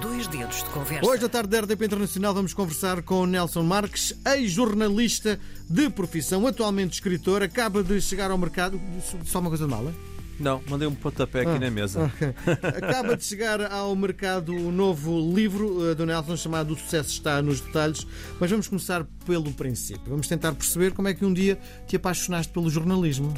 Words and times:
Dois 0.00 0.26
dedos 0.26 0.56
de 0.64 0.70
conversa. 0.70 1.06
Hoje, 1.08 1.24
à 1.24 1.28
tarde 1.28 1.48
da 1.50 1.60
RDP 1.60 1.84
Internacional, 1.84 2.32
vamos 2.34 2.54
conversar 2.54 3.02
com 3.02 3.26
Nelson 3.26 3.62
Marques, 3.62 4.14
ex-jornalista 4.26 5.38
de 5.68 5.90
profissão, 5.90 6.46
atualmente 6.46 6.94
escritor, 6.94 7.42
acaba 7.42 7.82
de 7.82 8.00
chegar 8.00 8.30
ao 8.30 8.38
mercado. 8.38 8.80
Só 9.24 9.38
uma 9.40 9.50
coisa 9.50 9.64
de 9.64 9.70
mala? 9.70 9.92
Não, 10.40 10.60
mandei 10.68 10.88
um 10.88 10.94
pontapé 10.94 11.42
aqui 11.42 11.50
Ah, 11.50 11.58
na 11.58 11.70
mesa. 11.70 12.04
ok. 12.04 12.34
Acaba 12.62 13.16
de 13.16 13.24
chegar 13.24 13.70
ao 13.70 13.94
mercado 13.94 14.52
o 14.56 14.72
novo 14.72 15.20
livro 15.34 15.90
eh, 15.90 15.94
do 15.94 16.06
Nelson 16.06 16.36
chamado 16.36 16.72
O 16.72 16.76
Sucesso 16.76 17.10
Está 17.10 17.40
nos 17.42 17.60
Detalhes, 17.60 18.04
mas 18.40 18.50
vamos 18.50 18.66
começar 18.66 19.04
pelo 19.26 19.52
princípio. 19.52 20.02
Vamos 20.08 20.26
tentar 20.26 20.52
perceber 20.54 20.92
como 20.94 21.06
é 21.06 21.14
que 21.14 21.24
um 21.24 21.32
dia 21.32 21.58
te 21.86 21.94
apaixonaste 21.96 22.50
pelo 22.52 22.68
jornalismo. 22.70 23.32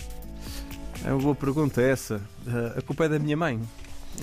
É 1.05 1.13
uma 1.13 1.21
boa 1.21 1.35
pergunta 1.35 1.83
essa. 1.83 2.21
Ah, 2.47 2.79
a 2.79 2.81
culpa 2.83 3.05
é 3.07 3.09
da 3.09 3.19
minha 3.19 3.37
mãe. 3.37 3.61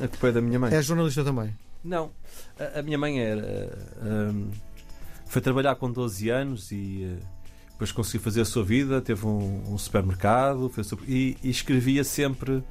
A 0.02 0.08
culpa 0.08 0.30
é 0.30 0.32
da 0.32 0.42
minha 0.42 0.58
mãe. 0.58 0.74
És 0.74 0.86
jornalista 0.86 1.24
também? 1.24 1.54
Não. 1.84 2.12
A, 2.60 2.80
a 2.80 2.82
minha 2.84 2.98
mãe 2.98 3.20
era. 3.20 3.78
ahm, 4.02 4.50
foi 5.26 5.42
trabalhar 5.42 5.76
com 5.76 5.92
12 5.92 6.30
anos 6.30 6.72
e 6.72 7.06
ah, 7.20 7.26
depois 7.72 7.92
conseguiu 7.92 8.22
fazer 8.22 8.42
a 8.42 8.46
sua 8.46 8.64
vida. 8.64 9.02
Teve 9.02 9.26
um, 9.26 9.74
um 9.74 9.78
supermercado 9.78 10.72
e, 11.08 11.38
e 11.44 11.50
escrevia 11.50 12.04
sempre 12.04 12.64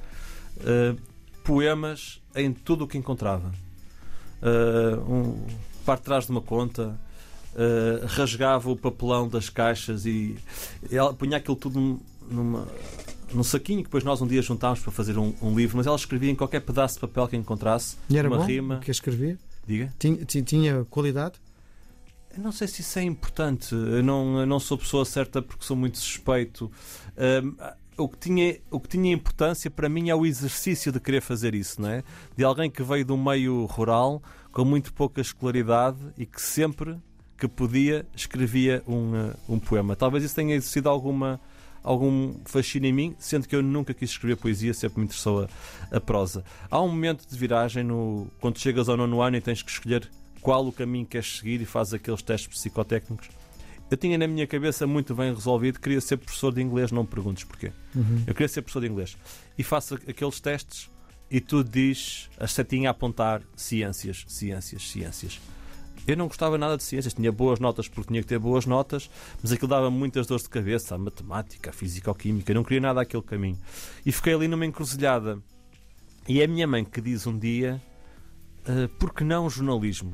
ah, 0.61 0.95
poemas 1.43 2.21
em 2.35 2.53
tudo 2.53 2.85
o 2.85 2.87
que 2.87 2.97
encontrava. 2.97 3.51
Ah, 4.41 4.99
um, 5.07 5.45
de 5.85 6.01
trás 6.03 6.25
de 6.25 6.31
uma 6.31 6.41
conta. 6.41 6.99
ah, 7.55 8.05
rasgava 8.07 8.69
o 8.69 8.77
papelão 8.77 9.27
das 9.27 9.49
caixas 9.49 10.05
e 10.05 10.37
ela 10.89 11.13
punha 11.13 11.37
aquilo 11.37 11.55
tudo 11.55 11.79
num- 11.79 11.99
numa, 12.29 12.67
num 13.33 13.43
saquinho 13.43 13.79
que 13.79 13.85
depois 13.85 14.03
nós 14.03 14.21
um 14.21 14.27
dia 14.27 14.41
juntámos 14.41 14.79
para 14.79 14.91
fazer 14.91 15.17
um, 15.17 15.33
um 15.41 15.55
livro, 15.55 15.77
mas 15.77 15.87
ela 15.87 15.95
escrevia 15.95 16.31
em 16.31 16.35
qualquer 16.35 16.61
pedaço 16.61 16.95
de 16.95 17.01
papel 17.01 17.27
que 17.27 17.35
encontrasse 17.35 17.95
E 18.09 18.17
era 18.17 18.27
uma 18.27 18.37
bom 18.37 18.43
rima. 18.45 18.79
que 18.79 18.91
escrevia? 18.91 19.37
Diga. 19.67 19.93
Tinha, 19.99 20.25
ti- 20.25 20.41
tinha 20.41 20.85
qualidade? 20.89 21.35
Eu 22.35 22.41
não 22.43 22.51
sei 22.51 22.67
se 22.67 22.81
isso 22.81 22.97
é 22.97 23.03
importante. 23.03 23.73
Eu 23.75 24.01
não, 24.03 24.39
eu 24.39 24.45
não 24.45 24.59
sou 24.59 24.77
pessoa 24.77 25.03
certa 25.05 25.41
porque 25.41 25.65
sou 25.65 25.75
muito 25.75 25.97
suspeito. 25.97 26.71
Ahm, 27.17 27.53
o, 27.97 28.07
que 28.07 28.17
tinha, 28.17 28.57
o 28.71 28.79
que 28.79 28.87
tinha 28.87 29.13
importância 29.13 29.69
para 29.69 29.89
mim 29.89 30.09
é 30.09 30.15
o 30.15 30.25
exercício 30.25 30.91
de 30.91 30.99
querer 30.99 31.21
fazer 31.21 31.53
isso, 31.53 31.81
não 31.81 31.89
é? 31.89 32.03
De 32.37 32.43
alguém 32.43 32.71
que 32.71 32.81
veio 32.81 33.05
do 33.05 33.17
meio 33.17 33.65
rural 33.65 34.21
com 34.51 34.63
muito 34.65 34.93
pouca 34.93 35.19
escolaridade 35.21 35.97
e 36.17 36.25
que 36.25 36.41
sempre 36.41 36.97
que 37.37 37.47
podia 37.47 38.05
escrevia 38.15 38.81
um, 38.87 39.11
ah, 39.15 39.35
um 39.49 39.59
poema. 39.59 39.95
Talvez 39.95 40.23
isso 40.23 40.35
tenha 40.35 40.55
exercido 40.55 40.87
alguma 40.89 41.39
algum 41.83 42.35
fascínio 42.45 42.89
em 42.89 42.93
mim, 42.93 43.15
sendo 43.19 43.47
que 43.47 43.55
eu 43.55 43.61
nunca 43.61 43.93
quis 43.93 44.11
escrever 44.11 44.35
poesia, 44.35 44.73
sempre 44.73 44.99
me 44.99 45.05
interessou 45.05 45.43
a, 45.43 45.97
a 45.97 45.99
prosa. 45.99 46.43
Há 46.69 46.81
um 46.81 46.87
momento 46.87 47.27
de 47.27 47.37
viragem 47.37 47.83
no, 47.83 48.27
quando 48.39 48.59
chegas 48.59 48.89
ao 48.89 48.97
nono 48.97 49.21
ano 49.21 49.37
e 49.37 49.41
tens 49.41 49.61
que 49.61 49.71
escolher 49.71 50.09
qual 50.41 50.65
o 50.67 50.71
caminho 50.71 51.05
queres 51.05 51.37
seguir 51.37 51.61
e 51.61 51.65
fazes 51.65 51.93
aqueles 51.93 52.21
testes 52.21 52.47
psicotécnicos. 52.47 53.29
Eu 53.89 53.97
tinha 53.97 54.17
na 54.17 54.25
minha 54.25 54.47
cabeça 54.47 54.87
muito 54.87 55.13
bem 55.13 55.33
resolvido, 55.33 55.79
queria 55.79 55.99
ser 55.99 56.17
professor 56.17 56.53
de 56.53 56.61
inglês, 56.61 56.91
não 56.91 57.03
me 57.03 57.09
perguntes 57.09 57.43
porquê. 57.43 57.73
Eu 58.25 58.33
queria 58.33 58.47
ser 58.47 58.61
professor 58.61 58.79
de 58.79 58.87
inglês. 58.87 59.17
E 59.57 59.63
faço 59.63 59.95
aqueles 59.95 60.39
testes 60.39 60.89
e 61.29 61.41
tu 61.41 61.63
diz 61.63 62.29
a 62.39 62.47
setinha 62.47 62.89
a 62.89 62.91
apontar 62.91 63.41
ciências, 63.55 64.23
ciências, 64.27 64.89
ciências. 64.89 65.39
Eu 66.07 66.17
não 66.17 66.27
gostava 66.27 66.57
nada 66.57 66.77
de 66.77 66.83
ciências, 66.83 67.13
tinha 67.13 67.31
boas 67.31 67.59
notas 67.59 67.87
porque 67.87 68.07
tinha 68.07 68.21
que 68.21 68.27
ter 68.27 68.39
boas 68.39 68.65
notas, 68.65 69.09
mas 69.41 69.51
aquilo 69.51 69.67
dava 69.67 69.91
muitas 69.91 70.25
dores 70.25 70.43
de 70.43 70.49
cabeça, 70.49 70.95
a 70.95 70.97
matemática, 70.97 71.69
a 71.69 71.73
física 71.73 72.09
ou 72.09 72.15
química, 72.15 72.51
eu 72.51 72.55
não 72.55 72.63
queria 72.63 72.81
nada 72.81 73.01
aquele 73.01 73.23
caminho. 73.23 73.57
E 74.05 74.11
fiquei 74.11 74.33
ali 74.33 74.47
numa 74.47 74.65
encruzilhada. 74.65 75.39
E 76.27 76.41
é 76.41 76.45
a 76.45 76.47
minha 76.47 76.67
mãe 76.67 76.83
que 76.83 77.01
diz 77.01 77.27
um 77.27 77.37
dia: 77.37 77.81
"Ah, 78.65 78.89
por 78.99 79.13
que 79.13 79.23
não 79.23 79.49
jornalismo? 79.49 80.13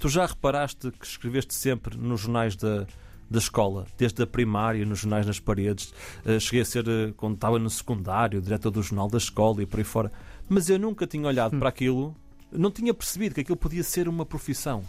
Tu 0.00 0.08
já 0.08 0.26
reparaste 0.26 0.90
que 0.90 1.06
escreveste 1.06 1.54
sempre 1.54 1.96
nos 1.96 2.20
jornais 2.20 2.54
da, 2.56 2.86
da 3.28 3.38
escola, 3.38 3.86
desde 3.96 4.22
a 4.22 4.26
primária, 4.26 4.84
nos 4.84 5.00
jornais 5.00 5.26
nas 5.26 5.40
paredes. 5.40 5.92
Ah, 6.24 6.38
cheguei 6.38 6.62
a 6.62 6.64
ser, 6.64 6.84
ah, 6.88 7.12
quando 7.16 7.34
estava 7.34 7.58
no 7.58 7.68
secundário, 7.68 8.40
diretor 8.40 8.70
do 8.70 8.82
jornal 8.82 9.08
da 9.08 9.18
escola 9.18 9.62
e 9.62 9.66
por 9.66 9.78
aí 9.78 9.84
fora. 9.84 10.12
Mas 10.48 10.70
eu 10.70 10.78
nunca 10.78 11.06
tinha 11.06 11.26
olhado 11.26 11.58
para 11.58 11.68
aquilo, 11.68 12.14
não 12.52 12.70
tinha 12.70 12.94
percebido 12.94 13.34
que 13.34 13.40
aquilo 13.40 13.56
podia 13.56 13.82
ser 13.82 14.08
uma 14.08 14.24
profissão. 14.24 14.82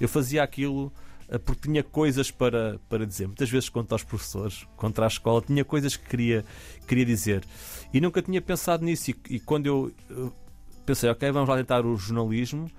Eu 0.00 0.08
fazia 0.08 0.42
aquilo 0.42 0.92
ah, 1.32 1.38
porque 1.38 1.68
tinha 1.68 1.82
coisas 1.82 2.30
para, 2.30 2.78
para 2.88 3.06
dizer. 3.06 3.26
Muitas 3.26 3.48
vezes, 3.48 3.68
contra 3.68 3.94
aos 3.94 4.04
professores, 4.04 4.66
contra 4.76 5.06
a 5.06 5.08
escola, 5.08 5.40
tinha 5.40 5.64
coisas 5.64 5.96
que 5.96 6.06
queria, 6.08 6.44
queria 6.86 7.06
dizer. 7.06 7.44
E 7.92 8.00
nunca 8.00 8.20
tinha 8.20 8.40
pensado 8.40 8.84
nisso. 8.84 9.10
E, 9.10 9.16
e 9.30 9.40
quando 9.40 9.66
eu 9.66 9.92
ah, 10.10 10.30
pensei, 10.84 11.08
ok, 11.08 11.30
vamos 11.30 11.48
lá 11.48 11.56
tentar 11.56 11.86
o 11.86 11.96
jornalismo 11.96 12.70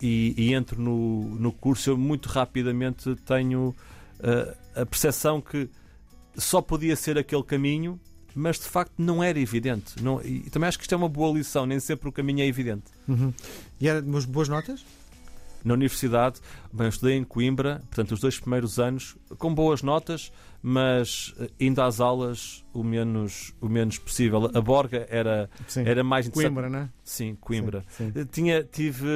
e, 0.00 0.34
e 0.36 0.54
entro 0.54 0.80
no, 0.80 1.36
no 1.36 1.52
curso, 1.52 1.90
eu 1.90 1.98
muito 1.98 2.28
rapidamente 2.28 3.14
tenho 3.26 3.74
ah, 4.22 4.80
a 4.82 4.86
percepção 4.86 5.40
que 5.40 5.68
só 6.34 6.62
podia 6.62 6.96
ser 6.96 7.18
aquele 7.18 7.42
caminho, 7.42 8.00
mas 8.34 8.58
de 8.58 8.66
facto 8.66 8.94
não 8.96 9.22
era 9.22 9.38
evidente. 9.38 10.02
Não, 10.02 10.20
e 10.22 10.48
também 10.50 10.68
acho 10.68 10.78
que 10.78 10.84
isto 10.84 10.94
é 10.94 10.96
uma 10.96 11.08
boa 11.08 11.36
lição, 11.36 11.66
nem 11.66 11.78
sempre 11.78 12.08
o 12.08 12.12
caminho 12.12 12.40
é 12.40 12.46
evidente. 12.46 12.84
Uhum. 13.06 13.32
E 13.78 13.86
era 13.86 14.00
de 14.00 14.08
umas 14.08 14.24
boas 14.24 14.48
notas? 14.48 14.84
Na 15.64 15.74
universidade, 15.74 16.40
bem, 16.72 16.86
eu 16.86 16.90
estudei 16.90 17.16
em 17.16 17.24
Coimbra, 17.24 17.80
portanto, 17.88 18.12
os 18.12 18.20
dois 18.20 18.38
primeiros 18.38 18.78
anos, 18.78 19.16
com 19.38 19.54
boas 19.54 19.82
notas, 19.82 20.32
mas 20.62 21.34
eh, 21.38 21.48
indo 21.60 21.80
às 21.82 22.00
aulas 22.00 22.64
o 22.72 22.82
menos, 22.84 23.52
o 23.60 23.68
menos 23.68 23.98
possível. 23.98 24.50
A 24.54 24.60
Borga 24.60 25.06
era, 25.10 25.48
Sim. 25.66 25.82
era 25.86 26.02
mais 26.04 26.26
interessante. 26.26 26.54
Coimbra, 26.54 26.70
não 26.70 26.78
é? 26.80 26.88
Sim, 27.04 27.36
Coimbra. 27.40 27.84
Sim, 27.88 28.12
sim. 28.12 28.20
Eh, 28.20 28.24
Tinha, 28.30 28.62
tive 28.64 29.06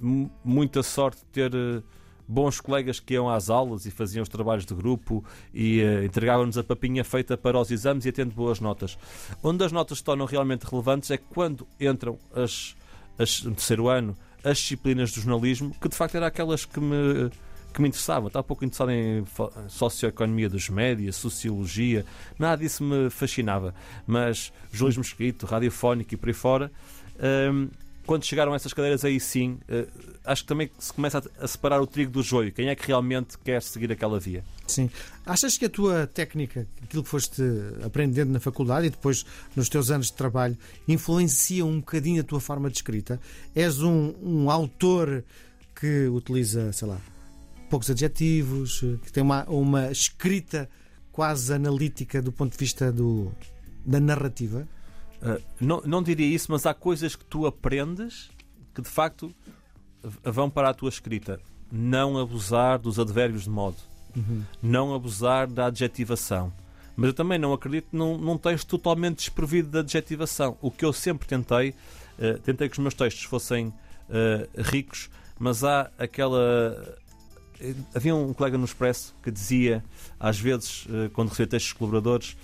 mu- 0.00 0.30
muita 0.44 0.82
sorte 0.82 1.18
de 1.20 1.26
ter 1.26 1.54
eh, 1.54 1.82
bons 2.28 2.60
colegas 2.60 2.98
que 3.00 3.14
iam 3.14 3.28
às 3.28 3.50
aulas 3.50 3.84
e 3.86 3.90
faziam 3.90 4.22
os 4.22 4.28
trabalhos 4.28 4.64
de 4.64 4.74
grupo 4.74 5.24
e 5.52 5.80
eh, 5.80 6.04
entregavam-nos 6.04 6.56
a 6.58 6.64
papinha 6.64 7.04
feita 7.04 7.36
para 7.36 7.58
os 7.58 7.70
exames 7.70 8.06
e 8.06 8.12
tendo 8.12 8.32
boas 8.34 8.60
notas. 8.60 8.96
Onde 9.42 9.64
as 9.64 9.72
notas 9.72 9.98
se 9.98 10.04
tornam 10.04 10.26
realmente 10.26 10.62
relevantes 10.64 11.10
é 11.10 11.16
quando 11.16 11.66
entram 11.80 12.18
as, 12.34 12.74
as, 13.18 13.42
no 13.42 13.54
terceiro 13.54 13.88
ano 13.88 14.16
as 14.44 14.58
disciplinas 14.58 15.12
do 15.12 15.20
jornalismo, 15.20 15.74
que 15.80 15.88
de 15.88 15.96
facto 15.96 16.16
eram 16.16 16.26
aquelas 16.26 16.64
que 16.64 16.80
me, 16.80 17.30
que 17.72 17.80
me 17.80 17.88
interessavam. 17.88 18.28
Estava 18.28 18.42
pouco 18.42 18.64
interessado 18.64 18.90
em 18.90 19.24
socioeconomia 19.68 20.48
dos 20.48 20.68
médias, 20.68 21.16
sociologia, 21.16 22.04
nada 22.38 22.62
disso 22.62 22.82
me 22.82 23.10
fascinava. 23.10 23.74
Mas 24.06 24.52
jornalismo 24.72 25.02
escrito, 25.02 25.46
radiofónico 25.46 26.14
e 26.14 26.16
por 26.16 26.28
aí 26.28 26.34
fora, 26.34 26.72
hum, 27.52 27.68
quando 28.06 28.24
chegaram 28.24 28.54
essas 28.54 28.72
cadeiras 28.72 29.04
aí 29.04 29.20
sim, 29.20 29.58
eh, 29.68 29.86
acho 30.24 30.42
que 30.42 30.48
também 30.48 30.70
se 30.78 30.92
começa 30.92 31.22
a, 31.38 31.46
separar 31.46 31.80
o 31.80 31.86
trigo 31.86 32.10
do 32.10 32.22
joio. 32.22 32.52
Quem 32.52 32.68
é 32.68 32.74
que 32.74 32.86
realmente 32.86 33.38
quer 33.38 33.62
seguir 33.62 33.92
aquela 33.92 34.18
via? 34.18 34.44
Sim. 34.66 34.90
Achas 35.24 35.56
que 35.56 35.66
a 35.66 35.68
tua 35.68 36.06
técnica, 36.06 36.66
aquilo 36.82 37.02
que 37.02 37.08
foste 37.08 37.42
aprendendo 37.84 38.32
na 38.32 38.40
faculdade 38.40 38.86
e 38.88 38.90
depois 38.90 39.24
nos 39.54 39.68
teus 39.68 39.90
anos 39.90 40.06
de 40.06 40.14
trabalho, 40.14 40.56
influencia 40.88 41.64
um 41.64 41.78
bocadinho 41.78 42.20
a 42.20 42.24
tua 42.24 42.40
forma 42.40 42.68
de 42.68 42.76
escrita? 42.76 43.20
És 43.54 43.80
um, 43.80 44.14
um 44.22 44.50
autor 44.50 45.24
que 45.78 46.06
utiliza, 46.06 46.72
sei 46.72 46.88
lá, 46.88 46.98
poucos 47.70 47.88
adjetivos, 47.88 48.80
que 49.04 49.12
tem 49.12 49.22
uma, 49.22 49.44
uma 49.44 49.90
escrita 49.90 50.68
quase 51.12 51.52
analítica 51.52 52.20
do 52.20 52.32
ponto 52.32 52.52
de 52.52 52.58
vista 52.58 52.90
do, 52.90 53.32
da 53.84 54.00
narrativa? 54.00 54.66
Uh, 55.22 55.40
não, 55.60 55.80
não 55.82 56.02
diria 56.02 56.26
isso, 56.26 56.50
mas 56.50 56.66
há 56.66 56.74
coisas 56.74 57.14
que 57.14 57.24
tu 57.24 57.46
aprendes 57.46 58.28
que 58.74 58.82
de 58.82 58.88
facto 58.88 59.32
vão 60.24 60.50
para 60.50 60.70
a 60.70 60.74
tua 60.74 60.88
escrita. 60.88 61.38
Não 61.70 62.18
abusar 62.18 62.78
dos 62.78 62.98
advérbios 62.98 63.44
de 63.44 63.50
modo, 63.50 63.76
não 64.62 64.94
abusar 64.94 65.46
da 65.46 65.66
adjetivação. 65.66 66.52
Mas 66.94 67.06
eu 67.06 67.14
também 67.14 67.38
não 67.38 67.52
acredito 67.54 67.88
num, 67.92 68.18
num 68.18 68.36
texto 68.36 68.68
totalmente 68.68 69.16
desprovido 69.18 69.70
de 69.70 69.78
adjetivação. 69.78 70.58
O 70.60 70.70
que 70.70 70.84
eu 70.84 70.92
sempre 70.92 71.26
tentei, 71.26 71.70
uh, 71.70 72.38
tentei 72.40 72.68
que 72.68 72.74
os 72.74 72.78
meus 72.78 72.92
textos 72.92 73.22
fossem 73.24 73.68
uh, 73.68 73.74
ricos, 74.60 75.08
mas 75.38 75.64
há 75.64 75.90
aquela. 75.98 76.98
eh, 77.60 77.74
Havia 77.94 78.14
um 78.14 78.34
colega 78.34 78.58
no 78.58 78.64
Expresso 78.66 79.14
que 79.22 79.30
dizia, 79.30 79.82
às 80.20 80.38
vezes, 80.38 80.84
uh, 80.86 81.08
quando 81.14 81.30
recebia 81.30 81.46
textos 81.46 81.72
de 81.72 81.78
colaboradores, 81.78 82.36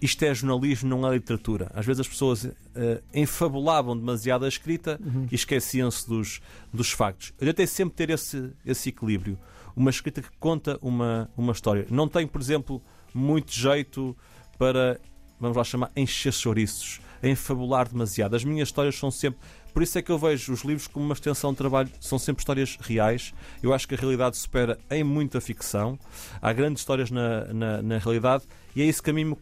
isto 0.00 0.22
é 0.24 0.34
jornalismo, 0.34 0.88
não 0.88 1.06
é 1.06 1.14
literatura. 1.14 1.70
Às 1.74 1.86
vezes 1.86 2.00
as 2.00 2.08
pessoas 2.08 2.44
eh, 2.74 3.02
enfabulavam 3.14 3.96
demasiado 3.96 4.44
a 4.44 4.48
escrita 4.48 5.00
e 5.30 5.34
esqueciam-se 5.34 6.06
dos, 6.08 6.40
dos 6.72 6.90
factos. 6.90 7.32
Eu 7.40 7.46
tentei 7.46 7.66
sempre 7.66 7.94
ter 7.94 8.10
esse, 8.10 8.52
esse 8.64 8.90
equilíbrio. 8.90 9.38
Uma 9.74 9.90
escrita 9.90 10.22
que 10.22 10.28
conta 10.38 10.78
uma, 10.82 11.30
uma 11.36 11.52
história. 11.52 11.86
Não 11.90 12.08
tenho, 12.08 12.28
por 12.28 12.40
exemplo, 12.40 12.82
muito 13.14 13.52
jeito 13.52 14.16
para, 14.58 15.00
vamos 15.40 15.56
lá 15.56 15.64
chamar, 15.64 15.90
encher 15.96 16.32
chouriços, 16.32 17.00
enfabular 17.22 17.88
demasiado. 17.88 18.34
As 18.34 18.44
minhas 18.44 18.68
histórias 18.68 18.96
são 18.96 19.10
sempre. 19.10 19.40
Por 19.72 19.82
isso 19.82 19.98
é 19.98 20.02
que 20.02 20.10
eu 20.10 20.18
vejo 20.18 20.52
os 20.52 20.62
livros 20.62 20.86
como 20.86 21.04
uma 21.04 21.12
extensão 21.12 21.52
de 21.52 21.58
trabalho, 21.58 21.90
são 22.00 22.18
sempre 22.18 22.40
histórias 22.40 22.78
reais. 22.80 23.34
Eu 23.62 23.74
acho 23.74 23.86
que 23.86 23.94
a 23.94 23.98
realidade 23.98 24.36
supera 24.36 24.78
em 24.90 25.04
muita 25.04 25.40
ficção. 25.40 25.98
Há 26.40 26.52
grandes 26.52 26.80
histórias 26.80 27.10
na, 27.10 27.44
na, 27.52 27.82
na 27.82 27.98
realidade 27.98 28.44
e 28.74 28.82
é 28.82 28.86
esse 28.86 29.02
caminho 29.02 29.36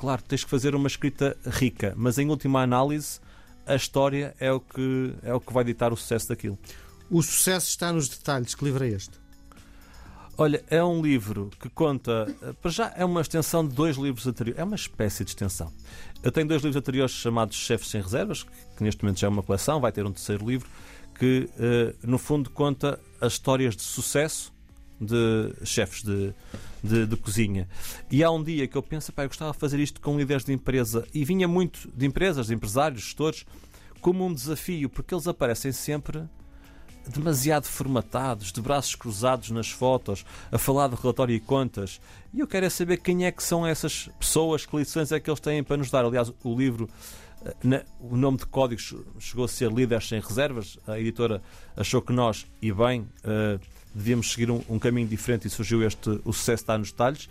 claro, 0.00 0.22
tens 0.22 0.42
que 0.42 0.48
fazer 0.48 0.74
uma 0.74 0.86
escrita 0.86 1.36
rica, 1.44 1.92
mas 1.94 2.18
em 2.18 2.30
última 2.30 2.62
análise, 2.62 3.20
a 3.66 3.74
história 3.74 4.34
é 4.40 4.50
o 4.50 4.58
que, 4.58 5.14
é 5.22 5.34
o 5.34 5.38
que 5.38 5.52
vai 5.52 5.62
ditar 5.62 5.92
o 5.92 5.96
sucesso 5.96 6.30
daquilo. 6.30 6.58
O 7.10 7.22
sucesso 7.22 7.68
está 7.68 7.92
nos 7.92 8.08
detalhes. 8.08 8.54
Que 8.54 8.64
livro 8.64 8.82
é 8.82 8.88
este? 8.88 9.20
Olha, 10.38 10.64
é 10.70 10.82
um 10.82 11.02
livro 11.02 11.50
que 11.60 11.68
conta. 11.68 12.34
Para 12.62 12.70
já 12.70 12.94
é 12.96 13.04
uma 13.04 13.20
extensão 13.20 13.66
de 13.66 13.74
dois 13.74 13.98
livros 13.98 14.26
anteriores. 14.26 14.58
É 14.58 14.64
uma 14.64 14.74
espécie 14.74 15.22
de 15.22 15.32
extensão. 15.32 15.70
Eu 16.22 16.32
tenho 16.32 16.48
dois 16.48 16.62
livros 16.62 16.80
anteriores 16.80 17.12
chamados 17.12 17.58
Chefes 17.58 17.90
Sem 17.90 18.00
Reservas, 18.00 18.46
que 18.76 18.82
neste 18.82 19.04
momento 19.04 19.20
já 19.20 19.26
é 19.26 19.30
uma 19.30 19.42
coleção, 19.42 19.82
vai 19.82 19.92
ter 19.92 20.06
um 20.06 20.12
terceiro 20.12 20.48
livro, 20.48 20.66
que 21.18 21.46
no 22.02 22.16
fundo 22.16 22.48
conta 22.48 22.98
as 23.20 23.34
histórias 23.34 23.76
de 23.76 23.82
sucesso 23.82 24.50
de 24.98 25.52
chefes 25.62 26.02
de, 26.02 26.34
de, 26.82 27.06
de, 27.06 27.16
cozinha. 27.16 27.68
E 28.10 28.22
há 28.22 28.30
um 28.30 28.42
dia 28.42 28.66
que 28.66 28.76
eu 28.76 28.82
penso, 28.82 29.12
pá, 29.12 29.24
eu 29.24 29.28
gostava 29.28 29.52
de 29.52 29.58
fazer 29.58 29.78
isto 29.78 30.00
com 30.00 30.18
líderes 30.18 30.44
de 30.44 30.52
empresa. 30.52 31.06
E 31.12 31.24
vinha 31.24 31.46
muito 31.46 31.90
de 31.94 32.06
empresas, 32.06 32.46
de 32.46 32.54
empresários, 32.54 33.02
gestores, 33.02 33.44
como 34.00 34.26
um 34.26 34.32
desafio, 34.32 34.88
porque 34.88 35.14
eles 35.14 35.26
aparecem 35.26 35.72
sempre 35.72 36.28
demasiado 37.08 37.64
formatados, 37.64 38.52
de 38.52 38.60
braços 38.60 38.94
cruzados 38.94 39.50
nas 39.50 39.70
fotos, 39.70 40.24
a 40.50 40.58
falar 40.58 40.88
de 40.88 40.96
relatório 40.96 41.34
e 41.34 41.40
contas. 41.40 42.00
E 42.32 42.40
eu 42.40 42.46
quero 42.46 42.66
é 42.66 42.70
saber 42.70 42.98
quem 42.98 43.24
é 43.24 43.32
que 43.32 43.42
são 43.42 43.66
essas 43.66 44.08
pessoas, 44.18 44.66
que 44.66 44.76
lições 44.76 45.10
é 45.12 45.18
que 45.18 45.28
eles 45.28 45.40
têm 45.40 45.62
para 45.62 45.76
nos 45.76 45.90
dar. 45.90 46.04
Aliás, 46.04 46.32
o 46.42 46.56
livro, 46.56 46.88
eh, 47.44 47.84
o 48.00 48.16
nome 48.16 48.38
de 48.38 48.46
código 48.46 48.80
chegou 49.18 49.44
a 49.44 49.48
ser 49.48 49.72
Líderes 49.72 50.08
Sem 50.08 50.20
Reservas. 50.20 50.78
A 50.86 50.98
editora 50.98 51.42
achou 51.76 52.00
que 52.02 52.12
nós, 52.12 52.46
e 52.60 52.70
bem, 52.72 53.08
eh, 53.24 53.58
devíamos 53.94 54.32
seguir 54.32 54.50
um, 54.50 54.62
um, 54.68 54.78
caminho 54.78 55.08
diferente 55.08 55.46
e 55.46 55.50
surgiu 55.50 55.82
este 55.82 56.08
O 56.24 56.32
Sucesso 56.32 56.62
Está 56.62 56.78
nos 56.78 56.90
Detalhes. 56.90 57.28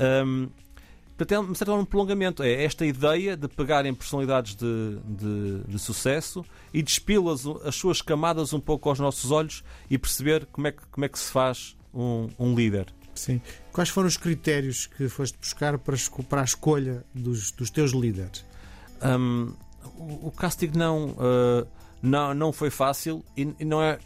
Um, 0.00 0.48
portanto, 1.16 1.70
é 1.70 1.74
um 1.74 1.84
prolongamento. 1.84 2.42
É 2.42 2.64
esta 2.64 2.86
ideia 2.86 3.36
de 3.36 3.48
pegarem 3.48 3.94
personalidades 3.94 4.54
de, 4.54 4.98
de, 5.04 5.60
de 5.66 5.78
sucesso 5.78 6.44
e 6.72 6.82
despí-las, 6.82 7.44
as 7.64 7.74
suas 7.74 8.00
camadas, 8.00 8.52
um 8.52 8.60
pouco 8.60 8.88
aos 8.88 8.98
nossos 8.98 9.30
olhos 9.30 9.64
e 9.90 9.98
perceber 9.98 10.46
como 10.52 10.66
é 10.66 10.72
que, 10.72 10.82
como 10.90 11.04
é 11.04 11.08
que 11.08 11.18
se 11.18 11.30
faz 11.30 11.76
um, 11.92 12.28
um 12.38 12.54
líder. 12.54 12.86
Sim. 13.14 13.40
Quais 13.72 13.88
foram 13.88 14.06
os 14.06 14.16
critérios 14.16 14.86
que 14.86 15.08
foste 15.08 15.36
buscar 15.38 15.76
para, 15.78 15.96
para 16.28 16.40
a 16.40 16.44
escolha 16.44 17.04
dos, 17.12 17.50
dos 17.50 17.68
teus 17.68 17.90
líderes? 17.90 18.44
Um, 19.02 19.52
o, 19.96 20.28
o 20.28 20.30
casting 20.30 20.70
não, 20.74 21.08
uh, 21.10 21.66
não, 22.00 22.32
não 22.32 22.52
foi 22.52 22.70
fácil 22.70 23.24
e, 23.36 23.54
e 23.58 23.64
não 23.64 23.82
é 23.82 23.98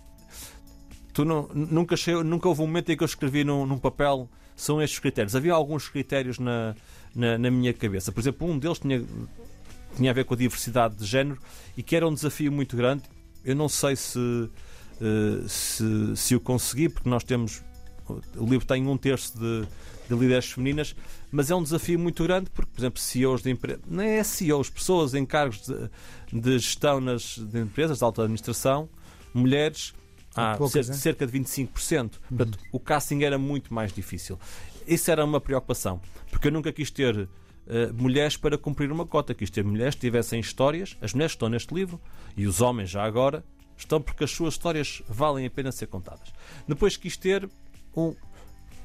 tu 1.12 1.24
não, 1.24 1.48
nunca, 1.54 1.94
nunca 2.24 2.48
houve 2.48 2.62
um 2.62 2.66
momento 2.66 2.90
em 2.90 2.96
que 2.96 3.02
eu 3.02 3.06
escrevi 3.06 3.44
num, 3.44 3.66
num 3.66 3.78
papel 3.78 4.28
são 4.56 4.80
estes 4.80 4.98
critérios. 4.98 5.34
Havia 5.34 5.52
alguns 5.52 5.88
critérios 5.88 6.38
na, 6.38 6.74
na, 7.14 7.38
na, 7.38 7.50
minha 7.50 7.72
cabeça. 7.72 8.12
Por 8.12 8.20
exemplo, 8.20 8.48
um 8.48 8.58
deles 8.58 8.78
tinha, 8.78 9.04
tinha 9.96 10.10
a 10.10 10.14
ver 10.14 10.24
com 10.24 10.34
a 10.34 10.36
diversidade 10.36 10.96
de 10.96 11.04
género 11.04 11.38
e 11.76 11.82
que 11.82 11.96
era 11.96 12.06
um 12.06 12.14
desafio 12.14 12.52
muito 12.52 12.76
grande. 12.76 13.02
Eu 13.44 13.56
não 13.56 13.68
sei 13.68 13.96
se, 13.96 14.18
uh, 14.18 15.48
se, 15.48 16.16
se 16.16 16.36
o 16.36 16.40
consegui, 16.40 16.88
porque 16.88 17.08
nós 17.08 17.24
temos. 17.24 17.62
O 18.36 18.44
livro 18.44 18.66
tem 18.66 18.86
um 18.86 18.96
terço 18.96 19.38
de, 19.38 19.66
de 20.08 20.14
líderes 20.14 20.50
femininas, 20.50 20.94
mas 21.30 21.50
é 21.50 21.54
um 21.54 21.62
desafio 21.62 21.98
muito 21.98 22.22
grande 22.24 22.50
porque, 22.50 22.70
por 22.70 22.80
exemplo, 22.80 23.00
CEOs 23.00 23.42
de 23.42 23.50
empresas, 23.50 23.82
não 23.88 24.02
é 24.02 24.22
CEOs, 24.22 24.68
pessoas 24.68 25.14
em 25.14 25.24
cargos 25.24 25.62
de, 25.62 26.40
de 26.40 26.58
gestão 26.58 27.00
nas 27.00 27.38
de 27.38 27.60
empresas 27.60 27.98
de 27.98 28.04
alta 28.04 28.22
administração, 28.22 28.88
mulheres, 29.32 29.94
ah, 30.34 30.56
poucas, 30.56 30.86
cerca, 30.86 31.00
cerca 31.00 31.26
de 31.26 31.38
25%. 31.38 32.02
Uhum. 32.02 32.36
Portanto, 32.36 32.58
o 32.72 32.80
casting 32.80 33.22
era 33.22 33.38
muito 33.38 33.72
mais 33.72 33.92
difícil. 33.92 34.38
Isso 34.86 35.10
era 35.10 35.24
uma 35.24 35.40
preocupação, 35.40 36.00
porque 36.30 36.48
eu 36.48 36.52
nunca 36.52 36.72
quis 36.72 36.90
ter 36.90 37.16
uh, 37.16 37.28
mulheres 37.94 38.36
para 38.36 38.58
cumprir 38.58 38.90
uma 38.90 39.06
cota, 39.06 39.34
quis 39.34 39.50
ter 39.50 39.64
mulheres 39.64 39.94
que 39.94 40.00
tivessem 40.00 40.40
histórias. 40.40 40.96
As 41.00 41.12
mulheres 41.12 41.32
estão 41.32 41.48
neste 41.48 41.72
livro 41.74 42.00
e 42.36 42.46
os 42.46 42.60
homens 42.60 42.90
já 42.90 43.04
agora 43.04 43.44
estão 43.76 44.00
porque 44.00 44.24
as 44.24 44.30
suas 44.30 44.54
histórias 44.54 45.02
valem 45.08 45.46
a 45.46 45.50
pena 45.50 45.72
ser 45.72 45.86
contadas. 45.86 46.32
Depois 46.66 46.96
quis 46.96 47.16
ter 47.16 47.48
um, 47.96 48.14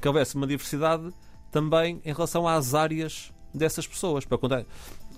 que 0.00 0.08
houvesse 0.08 0.34
uma 0.34 0.46
diversidade 0.46 1.12
também 1.50 2.00
em 2.04 2.12
relação 2.12 2.46
às 2.46 2.74
áreas 2.74 3.32
dessas 3.54 3.86
pessoas 3.86 4.24
para 4.24 4.38
contar 4.38 4.64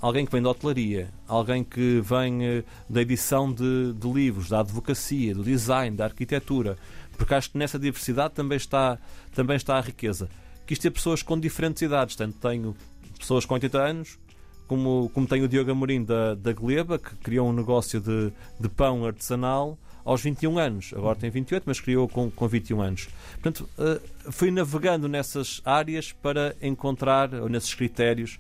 alguém 0.01 0.25
que 0.25 0.33
vem 0.33 0.43
da 0.43 0.51
hotelaria, 0.51 1.09
alguém 1.29 1.63
que 1.63 2.01
vem 2.01 2.45
eh, 2.45 2.65
da 2.89 3.03
edição 3.03 3.53
de, 3.53 3.93
de, 3.93 4.09
livros, 4.11 4.49
da 4.49 4.61
advocacia, 4.61 5.35
do 5.35 5.45
design, 5.45 5.97
da 5.97 6.05
arquitetura, 6.05 6.77
porque 7.17 7.35
acho 7.35 7.51
que 7.51 7.59
nessa 7.59 7.79
diversidade 7.79 8.35
também 8.35 8.57
está, 8.57 8.99
também 9.35 9.57
está 9.57 9.77
a 9.77 9.81
riqueza. 9.81 10.29
Quis 10.67 10.79
ter 10.79 10.91
pessoas 10.91 11.23
com 11.23 11.39
diferentes 11.39 11.83
idades, 11.83 12.17
tanto 12.17 12.39
tenho 12.39 12.75
pessoas 13.19 13.45
com 13.45 13.55
80 13.55 13.79
anos, 13.79 14.19
como, 14.67 15.11
como 15.13 15.27
tenho 15.27 15.45
o 15.45 15.49
Diogo 15.49 15.71
Amorim 15.71 16.05
da, 16.05 16.35
da 16.35 16.53
Gleba, 16.53 16.99
que 16.99 17.15
criou 17.17 17.49
um 17.49 17.53
negócio 17.53 18.01
de, 18.01 18.33
de 18.59 18.69
pão 18.69 19.05
artesanal 19.05 19.77
aos 20.05 20.23
21 20.23 20.59
anos. 20.59 20.93
Agora 20.97 21.19
tem 21.19 21.29
28, 21.29 21.65
mas 21.67 21.81
criou 21.81 22.09
com, 22.09 22.31
com 22.31 22.49
21 22.49 22.81
anos. 22.81 23.09
Portanto, 23.33 23.69
uh, 23.79 24.31
fui 24.31 24.51
navegando 24.51 25.09
nessas 25.09 25.61
áreas 25.65 26.13
para 26.13 26.55
encontrar, 26.63 27.35
ou 27.35 27.49
nesses 27.49 27.75
critérios, 27.75 28.39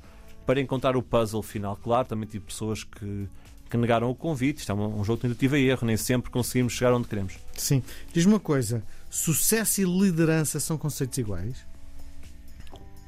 para 0.50 0.60
encontrar 0.60 0.96
o 0.96 1.02
puzzle 1.02 1.44
final. 1.44 1.76
Claro, 1.76 2.08
também 2.08 2.28
tive 2.28 2.44
pessoas 2.44 2.82
que, 2.82 3.28
que 3.70 3.76
negaram 3.76 4.10
o 4.10 4.14
convite. 4.16 4.58
Isto 4.58 4.72
é 4.72 4.74
um, 4.74 4.98
um 4.98 5.04
jogo 5.04 5.18
de 5.18 5.28
tentativa 5.28 5.56
e 5.56 5.68
erro, 5.68 5.86
nem 5.86 5.96
sempre 5.96 6.28
conseguimos 6.28 6.72
chegar 6.72 6.92
onde 6.92 7.06
queremos. 7.06 7.38
Sim. 7.56 7.80
Diz-me 8.12 8.32
uma 8.32 8.40
coisa: 8.40 8.82
sucesso 9.08 9.80
e 9.80 9.84
liderança 9.84 10.58
são 10.58 10.76
conceitos 10.76 11.16
iguais? 11.18 11.64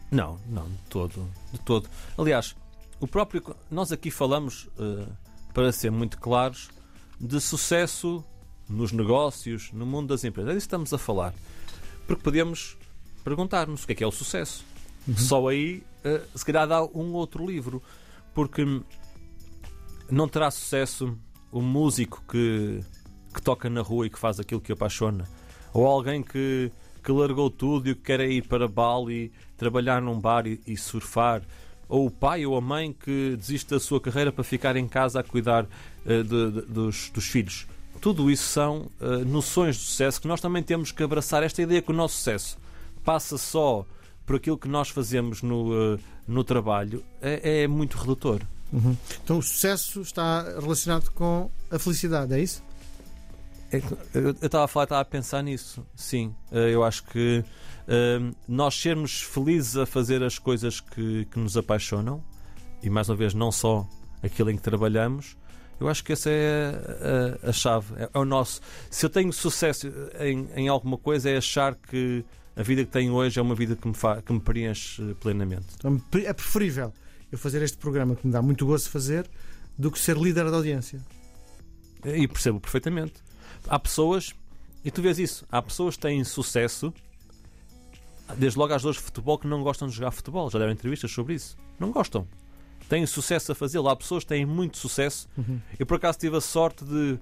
Não, 0.08 0.38
não, 0.48 0.68
de 0.68 0.78
todo. 0.88 1.28
De 1.52 1.58
todo. 1.58 1.88
Aliás, 2.16 2.54
o 3.00 3.08
próprio. 3.08 3.42
Nós 3.68 3.90
aqui 3.90 4.08
falamos, 4.08 4.68
uh, 4.78 5.10
para 5.52 5.72
ser 5.72 5.90
muito 5.90 6.18
claros, 6.18 6.70
de 7.20 7.40
sucesso 7.40 8.24
nos 8.68 8.92
negócios, 8.92 9.72
no 9.72 9.84
mundo 9.84 10.10
das 10.10 10.22
empresas. 10.22 10.52
É 10.52 10.54
disso 10.54 10.68
que 10.68 10.68
estamos 10.68 10.94
a 10.94 10.98
falar. 10.98 11.34
Porque 12.06 12.22
podemos 12.22 12.76
perguntar-nos 13.24 13.82
o 13.82 13.86
que 13.88 13.94
é 13.94 13.96
que 13.96 14.04
é 14.04 14.06
o 14.06 14.12
sucesso. 14.12 14.64
Uhum. 15.08 15.16
Só 15.16 15.48
aí, 15.48 15.82
uh, 16.04 16.38
se 16.38 16.44
calhar, 16.44 16.66
dá 16.66 16.82
um 16.84 17.12
outro 17.12 17.46
livro. 17.46 17.82
Porque 18.34 18.64
não 20.10 20.28
terá 20.28 20.50
sucesso 20.50 21.16
o 21.50 21.60
músico 21.60 22.22
que, 22.28 22.81
que 23.34 23.43
toca 23.43 23.69
na 23.69 23.82
rua 23.82 24.06
e 24.06 24.10
que 24.10 24.19
faz 24.19 24.40
aquilo 24.40 24.60
que 24.60 24.72
apaixona. 24.72 25.28
Ou 25.72 25.87
alguém 25.87 26.22
que, 26.22 26.70
que 27.02 27.12
largou 27.12 27.50
tudo 27.50 27.90
e 27.90 27.94
que 27.94 28.02
quer 28.02 28.20
ir 28.20 28.46
para 28.46 28.66
Bali, 28.69 29.32
trabalhar 29.56 30.00
num 30.00 30.19
bar 30.19 30.46
e, 30.46 30.60
e 30.66 30.76
surfar 30.76 31.43
ou 31.88 32.06
o 32.06 32.10
pai 32.10 32.46
ou 32.46 32.56
a 32.56 32.60
mãe 32.60 32.90
que 32.90 33.37
desiste 33.37 33.69
da 33.69 33.78
sua 33.78 34.00
carreira 34.00 34.32
para 34.32 34.43
ficar 34.43 34.76
em 34.76 34.88
casa 34.88 35.20
a 35.20 35.22
cuidar 35.22 35.64
uh, 35.64 36.25
de, 36.25 36.50
de, 36.50 36.62
dos, 36.62 37.10
dos, 37.10 37.26
filhos. 37.26 37.66
Tudo 38.00 38.31
isso 38.31 38.44
são 38.44 38.90
uh, 38.98 39.25
noções 39.26 39.76
de 39.76 39.82
sucesso 39.82 40.19
que 40.19 40.26
nós 40.26 40.40
também 40.40 40.62
temos 40.62 40.90
que 40.90 41.02
abraçar. 41.02 41.43
Esta 41.43 41.60
ideia 41.60 41.82
que 41.82 41.91
o 41.91 41.94
nosso 41.94 42.17
sucesso 42.17 42.58
passa 43.05 43.36
só 43.36 43.86
por 44.24 44.36
aquilo 44.36 44.58
que 44.58 44.69
nós 44.69 44.88
fazemos 44.88 45.43
no, 45.43 45.94
uh, 45.94 46.00
no 46.26 46.44
trabalho 46.44 47.02
é, 47.20 47.62
é 47.62 47.69
muito 47.69 47.98
redutor. 47.98 48.41
Uhum. 48.72 48.96
Então 49.22 49.38
o 49.38 49.43
sucesso 49.43 50.00
está 50.00 50.43
relacionado 50.58 51.10
com 51.10 51.50
a 51.70 51.79
felicidade, 51.79 52.32
é 52.32 52.41
isso? 52.41 52.62
É, 53.70 53.82
eu 54.14 54.31
estava 54.31 54.64
a 54.64 54.69
falar, 54.69 54.84
estava 54.84 55.00
a 55.00 55.05
pensar 55.05 55.43
nisso. 55.43 55.84
Sim, 55.94 56.34
eh, 56.50 56.70
eu 56.74 56.84
acho 56.84 57.05
que 57.05 57.43
uh, 57.43 58.36
nós 58.46 58.74
sermos 58.74 59.22
felizes 59.22 59.76
a 59.76 59.86
fazer 59.86 60.22
as 60.22 60.38
coisas 60.38 60.81
que, 60.81 61.26
que 61.26 61.38
nos 61.38 61.56
apaixonam 61.56 62.22
e 62.82 62.91
mais 62.91 63.08
uma 63.08 63.17
vez 63.17 63.32
não 63.32 63.50
só 63.50 63.86
aquilo 64.22 64.50
em 64.50 64.56
que 64.56 64.62
trabalhamos. 64.62 65.36
Eu 65.81 65.88
acho 65.88 66.05
que 66.05 66.12
essa 66.12 66.31
é 66.31 66.74
a, 67.43 67.46
a, 67.46 67.50
a 67.50 67.52
chave. 67.52 67.94
É, 67.96 68.10
é, 68.12 68.19
o 68.19 68.24
nosso. 68.24 68.60
Se 68.91 69.06
eu 69.06 69.10
tenho 69.10 69.32
sucesso 69.32 69.91
em, 70.20 70.48
em 70.55 70.69
alguma 70.69 70.98
coisa, 70.98 71.31
é 71.31 71.36
achar 71.38 71.74
que 71.74 72.24
a 72.54 72.62
vida 72.62 72.84
que 72.84 72.90
tenho 72.90 73.14
hoje 73.14 73.38
é 73.38 73.42
uma 73.42 73.54
vida 73.54 73.74
que 73.74 73.88
me, 73.88 73.94
que 73.94 74.32
me 74.32 74.40
preenche 74.40 75.14
plenamente. 75.20 75.66
Então, 75.74 76.00
é 76.24 76.32
preferível 76.32 76.92
eu 77.30 77.38
fazer 77.38 77.62
este 77.62 77.78
programa 77.78 78.14
que 78.14 78.26
me 78.26 78.32
dá 78.32 78.42
muito 78.42 78.66
gosto 78.66 78.84
de 78.84 78.90
fazer 78.90 79.28
do 79.78 79.90
que 79.90 79.98
ser 79.98 80.16
líder 80.16 80.50
da 80.50 80.56
audiência. 80.58 81.00
E 82.04 82.28
percebo 82.28 82.60
perfeitamente. 82.60 83.14
Há 83.66 83.78
pessoas, 83.78 84.34
e 84.84 84.90
tu 84.90 85.00
vês 85.00 85.18
isso, 85.18 85.46
há 85.50 85.62
pessoas 85.62 85.96
que 85.96 86.02
têm 86.02 86.22
sucesso, 86.24 86.92
desde 88.36 88.58
logo 88.58 88.74
às 88.74 88.82
duas 88.82 88.96
de 88.96 89.02
futebol, 89.02 89.38
que 89.38 89.46
não 89.46 89.62
gostam 89.62 89.88
de 89.88 89.94
jogar 89.94 90.10
futebol. 90.10 90.50
Já 90.50 90.58
deram 90.58 90.72
entrevistas 90.72 91.10
sobre 91.10 91.34
isso. 91.34 91.56
Não 91.78 91.90
gostam. 91.90 92.26
Têm 92.88 93.06
sucesso 93.06 93.52
a 93.52 93.54
fazê-lo. 93.54 93.88
Há 93.88 93.96
pessoas 93.96 94.24
que 94.24 94.28
têm 94.28 94.44
muito 94.44 94.76
sucesso. 94.76 95.28
Uhum. 95.36 95.60
Eu, 95.78 95.86
por 95.86 95.96
acaso, 95.96 96.18
tive 96.18 96.36
a 96.36 96.40
sorte 96.40 96.84
de 96.84 97.18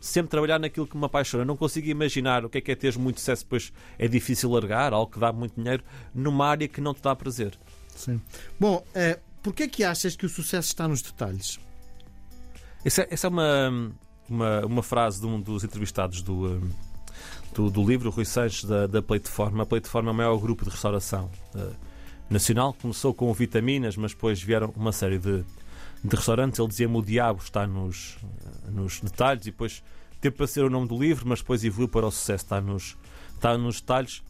sempre 0.00 0.30
trabalhar 0.30 0.58
naquilo 0.58 0.86
que 0.86 0.96
me 0.96 1.04
apaixona. 1.04 1.44
Não 1.44 1.56
consigo 1.56 1.86
imaginar 1.88 2.44
o 2.44 2.48
que 2.48 2.58
é 2.58 2.60
que 2.60 2.72
é 2.72 2.74
ter 2.74 2.96
muito 2.98 3.20
sucesso, 3.20 3.44
depois 3.44 3.72
é 3.98 4.08
difícil 4.08 4.50
largar, 4.50 4.94
algo 4.94 5.12
que 5.12 5.20
dá 5.20 5.30
muito 5.32 5.54
dinheiro, 5.54 5.84
numa 6.14 6.46
área 6.48 6.66
que 6.66 6.80
não 6.80 6.94
te 6.94 7.02
dá 7.02 7.14
prazer. 7.14 7.56
Sim. 7.94 8.20
Bom, 8.58 8.82
é, 8.94 9.20
porquê 9.42 9.64
é 9.64 9.68
que 9.68 9.84
achas 9.84 10.16
que 10.16 10.24
o 10.24 10.28
sucesso 10.28 10.68
está 10.68 10.88
nos 10.88 11.02
detalhes? 11.02 11.60
Essa, 12.82 13.02
é, 13.02 13.08
essa 13.10 13.26
é 13.26 13.30
uma, 13.30 13.92
uma, 14.28 14.66
uma, 14.66 14.82
frase 14.82 15.20
de 15.20 15.26
um 15.26 15.38
dos 15.38 15.64
entrevistados 15.64 16.22
do, 16.22 16.46
um, 16.46 16.70
do, 17.54 17.70
do, 17.70 17.86
livro, 17.86 18.08
Rui 18.08 18.24
Sanches, 18.24 18.64
da, 18.64 18.86
da 18.86 19.02
Plataforma. 19.02 19.64
A 19.64 19.66
Plataforma 19.66 20.08
é 20.08 20.12
o 20.12 20.16
maior 20.16 20.38
grupo 20.38 20.64
de 20.64 20.70
restauração 20.70 21.30
uh, 21.54 21.74
nacional. 22.30 22.74
Começou 22.80 23.12
com 23.12 23.30
vitaminas, 23.34 23.96
mas 23.96 24.12
depois 24.12 24.42
vieram 24.42 24.72
uma 24.74 24.92
série 24.92 25.18
de, 25.18 25.44
de 26.02 26.16
restaurantes. 26.16 26.58
Ele 26.58 26.68
dizia-me 26.68 26.96
o 26.96 27.02
diabo 27.02 27.40
está 27.42 27.66
nos, 27.66 28.16
nos 28.68 29.00
detalhes 29.00 29.46
e 29.46 29.50
depois 29.50 29.82
teve 30.20 30.36
para 30.36 30.46
ser 30.46 30.64
o 30.64 30.70
nome 30.70 30.88
do 30.88 30.98
livro, 30.98 31.26
mas 31.26 31.40
depois 31.40 31.64
evoluiu 31.64 31.88
para 31.88 32.06
o 32.06 32.10
sucesso. 32.10 32.44
Está 32.44 32.60
nos, 32.60 32.96
está 33.34 33.56
nos 33.56 33.80
detalhes. 33.80 34.22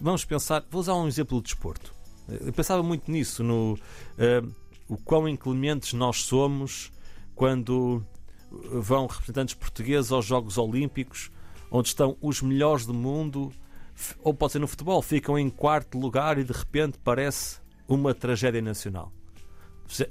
Vamos 0.00 0.24
pensar, 0.24 0.64
vou 0.70 0.80
usar 0.80 0.94
um 0.94 1.06
exemplo 1.06 1.38
de 1.38 1.44
desporto. 1.44 1.94
Eu 2.28 2.52
pensava 2.52 2.82
muito 2.82 3.10
nisso, 3.10 3.44
no 3.44 3.74
uh, 3.74 4.54
o 4.88 4.96
quão 4.96 5.28
inclementes 5.28 5.92
nós 5.92 6.24
somos 6.24 6.90
quando 7.36 8.04
vão 8.50 9.06
representantes 9.06 9.54
portugueses 9.54 10.10
aos 10.10 10.24
Jogos 10.24 10.58
Olímpicos, 10.58 11.30
onde 11.70 11.88
estão 11.88 12.16
os 12.20 12.42
melhores 12.42 12.86
do 12.86 12.94
mundo, 12.94 13.52
ou 14.22 14.34
pode 14.34 14.52
ser 14.52 14.58
no 14.58 14.66
futebol, 14.66 15.00
ficam 15.02 15.38
em 15.38 15.48
quarto 15.48 15.98
lugar 15.98 16.38
e 16.38 16.44
de 16.44 16.52
repente 16.52 16.98
parece 17.02 17.60
uma 17.88 18.14
tragédia 18.14 18.62
nacional. 18.62 19.12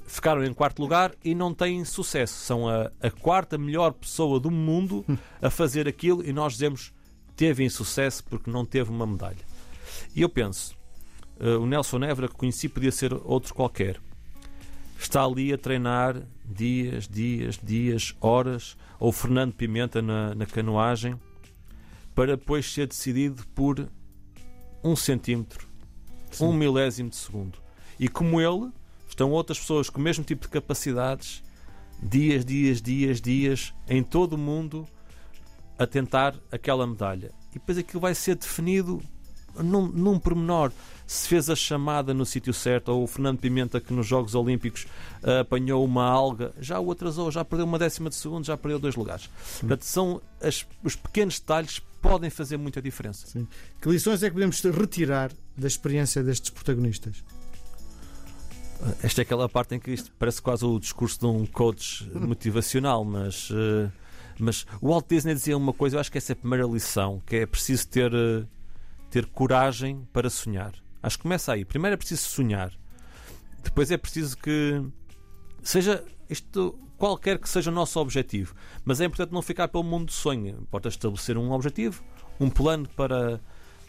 Ficaram 0.06 0.42
em 0.44 0.54
quarto 0.54 0.80
lugar 0.80 1.14
e 1.22 1.34
não 1.34 1.52
têm 1.52 1.84
sucesso. 1.84 2.34
São 2.34 2.68
a, 2.68 2.90
a 3.00 3.10
quarta 3.10 3.58
melhor 3.58 3.92
pessoa 3.92 4.40
do 4.40 4.50
mundo 4.50 5.04
a 5.40 5.50
fazer 5.50 5.86
aquilo 5.86 6.24
e 6.24 6.32
nós 6.32 6.54
dizemos 6.54 6.92
teve 7.36 7.62
insucesso 7.64 8.24
porque 8.24 8.50
não 8.50 8.64
teve 8.64 8.90
uma 8.90 9.06
medalha. 9.06 9.44
E 10.14 10.22
eu 10.22 10.28
penso, 10.28 10.76
uh, 11.38 11.60
o 11.60 11.66
Nelson 11.66 12.02
Évora 12.02 12.28
que 12.28 12.34
conheci 12.34 12.68
podia 12.68 12.90
ser 12.90 13.12
outro 13.12 13.54
qualquer. 13.54 14.00
Está 14.98 15.22
ali 15.22 15.52
a 15.52 15.58
treinar 15.58 16.22
dias, 16.42 17.06
dias, 17.06 17.60
dias, 17.62 18.16
horas, 18.18 18.76
ou 18.98 19.12
Fernando 19.12 19.52
Pimenta 19.52 20.00
na, 20.00 20.34
na 20.34 20.46
canoagem, 20.46 21.20
para 22.14 22.36
depois 22.36 22.72
ser 22.72 22.86
decidido 22.86 23.46
por 23.48 23.86
um 24.82 24.96
centímetro, 24.96 25.68
Sim. 26.30 26.46
um 26.46 26.52
milésimo 26.54 27.10
de 27.10 27.16
segundo. 27.16 27.58
E 28.00 28.08
como 28.08 28.40
ele, 28.40 28.72
estão 29.16 29.30
outras 29.30 29.58
pessoas 29.58 29.88
com 29.88 29.98
o 29.98 30.04
mesmo 30.04 30.22
tipo 30.22 30.42
de 30.42 30.48
capacidades, 30.50 31.42
dias, 32.02 32.44
dias, 32.44 32.82
dias, 32.82 33.18
dias, 33.18 33.74
em 33.88 34.02
todo 34.02 34.34
o 34.34 34.38
mundo, 34.38 34.86
a 35.78 35.86
tentar 35.86 36.34
aquela 36.52 36.86
medalha. 36.86 37.32
E 37.50 37.54
depois 37.54 37.78
aquilo 37.78 38.00
vai 38.00 38.14
ser 38.14 38.36
definido 38.36 39.02
num, 39.56 39.86
num 39.86 40.18
pormenor. 40.18 40.70
Se 41.06 41.28
fez 41.28 41.48
a 41.48 41.56
chamada 41.56 42.12
no 42.12 42.26
sítio 42.26 42.52
certo, 42.52 42.90
ou 42.90 43.04
o 43.04 43.06
Fernando 43.06 43.38
Pimenta, 43.38 43.80
que 43.80 43.90
nos 43.90 44.06
Jogos 44.06 44.34
Olímpicos 44.34 44.86
uh, 45.22 45.40
apanhou 45.40 45.82
uma 45.82 46.04
alga, 46.04 46.52
já 46.60 46.78
o 46.78 46.90
atrasou, 46.90 47.30
já 47.30 47.42
perdeu 47.42 47.64
uma 47.64 47.78
décima 47.78 48.10
de 48.10 48.16
segundo, 48.16 48.44
já 48.44 48.56
perdeu 48.56 48.78
dois 48.78 48.96
lugares. 48.96 49.30
Portanto, 49.60 49.82
são 49.82 50.20
as, 50.42 50.66
os 50.84 50.94
pequenos 50.94 51.40
detalhes 51.40 51.80
podem 52.02 52.28
fazer 52.28 52.58
muita 52.58 52.82
diferença. 52.82 53.26
Sim. 53.26 53.48
Que 53.80 53.88
lições 53.88 54.22
é 54.22 54.28
que 54.28 54.34
podemos 54.34 54.60
retirar 54.60 55.32
da 55.56 55.66
experiência 55.66 56.22
destes 56.22 56.50
protagonistas? 56.50 57.24
Esta 59.02 59.20
é 59.20 59.22
aquela 59.22 59.48
parte 59.48 59.74
em 59.74 59.80
que 59.80 59.90
isto 59.90 60.12
parece 60.18 60.40
quase 60.40 60.64
o 60.64 60.78
discurso 60.78 61.20
de 61.20 61.26
um 61.26 61.46
coach 61.46 62.08
motivacional, 62.14 63.04
mas, 63.04 63.50
uh, 63.50 63.90
mas 64.38 64.66
o 64.80 64.88
Walt 64.88 65.06
Disney 65.08 65.34
dizia 65.34 65.56
uma 65.56 65.72
coisa, 65.72 65.96
eu 65.96 66.00
acho 66.00 66.12
que 66.12 66.18
essa 66.18 66.32
é 66.32 66.34
a 66.34 66.36
primeira 66.36 66.66
lição, 66.66 67.22
que 67.26 67.36
é 67.36 67.46
preciso 67.46 67.88
ter, 67.88 68.12
uh, 68.12 68.46
ter 69.10 69.26
coragem 69.26 70.06
para 70.12 70.28
sonhar. 70.28 70.72
Acho 71.02 71.16
que 71.16 71.22
começa 71.22 71.52
aí. 71.52 71.64
Primeiro 71.64 71.94
é 71.94 71.96
preciso 71.96 72.22
sonhar. 72.22 72.72
Depois 73.62 73.90
é 73.90 73.96
preciso 73.96 74.36
que 74.36 74.82
seja 75.62 76.04
isto 76.28 76.78
qualquer 76.96 77.38
que 77.38 77.48
seja 77.48 77.70
o 77.70 77.74
nosso 77.74 77.98
objetivo. 78.00 78.54
Mas 78.84 79.00
é 79.00 79.04
importante 79.04 79.32
não 79.32 79.42
ficar 79.42 79.68
pelo 79.68 79.84
mundo 79.84 80.06
do 80.06 80.12
sonho. 80.12 80.58
Importa 80.60 80.88
estabelecer 80.88 81.36
um 81.36 81.52
objetivo, 81.52 82.02
um 82.40 82.50
plano 82.50 82.88
para, 82.96 83.40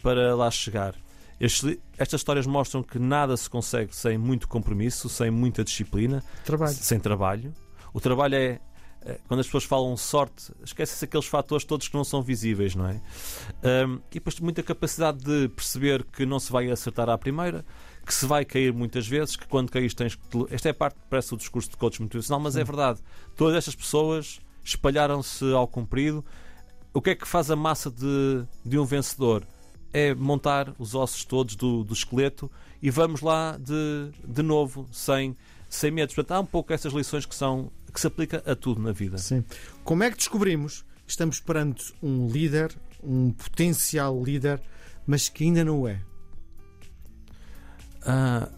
para 0.01 0.35
lá 0.35 0.51
chegar. 0.51 0.95
Estes, 1.39 1.77
estas 1.97 2.21
histórias 2.21 2.47
mostram 2.47 2.81
que 2.81 2.97
nada 2.97 3.37
se 3.37 3.49
consegue 3.49 3.95
sem 3.95 4.17
muito 4.17 4.47
compromisso, 4.47 5.07
sem 5.07 5.29
muita 5.29 5.63
disciplina, 5.63 6.23
trabalho. 6.43 6.73
sem 6.73 6.99
trabalho. 6.99 7.53
O 7.93 7.99
trabalho 7.99 8.35
é, 8.35 8.59
é 9.03 9.19
quando 9.27 9.41
as 9.41 9.45
pessoas 9.45 9.63
falam 9.63 9.95
sorte, 9.95 10.51
esquecem-se 10.63 11.05
aqueles 11.05 11.27
fatores 11.27 11.63
todos 11.63 11.87
que 11.87 11.95
não 11.95 12.03
são 12.03 12.23
visíveis, 12.23 12.75
não 12.75 12.87
é? 12.87 13.01
Um, 13.85 13.99
e 14.11 14.15
depois 14.15 14.39
muita 14.39 14.63
capacidade 14.63 15.23
de 15.23 15.47
perceber 15.49 16.03
que 16.03 16.25
não 16.25 16.39
se 16.39 16.51
vai 16.51 16.69
acertar 16.71 17.07
à 17.07 17.17
primeira, 17.17 17.63
que 18.03 18.13
se 18.13 18.25
vai 18.25 18.43
cair 18.43 18.73
muitas 18.73 19.07
vezes, 19.07 19.35
que 19.35 19.47
quando 19.47 19.69
caís 19.69 19.93
tens 19.93 20.15
que. 20.15 20.23
Esta 20.49 20.69
é 20.69 20.71
a 20.71 20.73
parte 20.73 20.95
que 20.95 21.05
parece 21.09 21.33
o 21.33 21.37
discurso 21.37 21.69
de 21.69 21.77
coach 21.77 22.01
motivacional, 22.01 22.39
mas 22.39 22.55
é 22.55 22.63
verdade. 22.63 22.99
Todas 23.35 23.55
estas 23.55 23.75
pessoas 23.75 24.39
espalharam-se 24.63 25.45
ao 25.53 25.67
comprido. 25.67 26.25
O 26.93 27.01
que 27.01 27.11
é 27.11 27.15
que 27.15 27.27
faz 27.27 27.51
a 27.51 27.55
massa 27.55 27.91
de, 27.91 28.43
de 28.65 28.79
um 28.79 28.85
vencedor? 28.85 29.43
É 29.97 30.13
montar 30.13 30.75
os 30.77 30.93
ossos 30.93 31.25
todos 31.25 31.55
do, 31.55 31.83
do 31.83 31.91
esqueleto 31.91 32.51
e 32.79 32.91
vamos 32.91 33.21
lá 33.21 33.57
de, 33.57 34.11
de 34.23 34.43
novo, 34.43 34.87
sem, 34.91 35.35
sem 35.67 35.89
medos. 35.89 36.13
Portanto, 36.13 36.37
há 36.37 36.39
um 36.39 36.45
pouco 36.45 36.71
essas 36.71 36.93
lições 36.93 37.25
que, 37.25 37.33
são, 37.33 37.71
que 37.91 37.99
se 37.99 38.05
aplica 38.05 38.43
a 38.45 38.55
tudo 38.55 38.79
na 38.79 38.91
vida. 38.91 39.17
Sim. 39.17 39.43
Como 39.83 40.03
é 40.03 40.11
que 40.11 40.17
descobrimos 40.17 40.85
que 41.03 41.09
estamos 41.09 41.39
perante 41.39 41.95
um 42.03 42.27
líder, 42.27 42.77
um 43.03 43.31
potencial 43.31 44.23
líder, 44.23 44.61
mas 45.07 45.29
que 45.29 45.45
ainda 45.45 45.65
não 45.65 45.87
é? 45.87 45.99
Ah, 48.03 48.49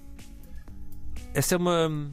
essa 1.33 1.55
é 1.55 1.57
uma. 1.57 2.11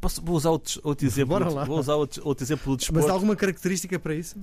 Posso, 0.00 0.22
vou 0.22 0.36
usar 0.36 0.50
outro, 0.50 0.80
outro 0.84 1.04
exemplo. 1.04 1.64
Vou 1.66 1.80
usar 1.80 1.96
outro, 1.96 2.22
outro 2.24 2.44
exemplo 2.44 2.72
do 2.72 2.76
desporto. 2.76 3.02
Mas 3.02 3.10
há 3.10 3.14
alguma 3.14 3.34
característica 3.34 3.98
para 3.98 4.14
isso? 4.14 4.36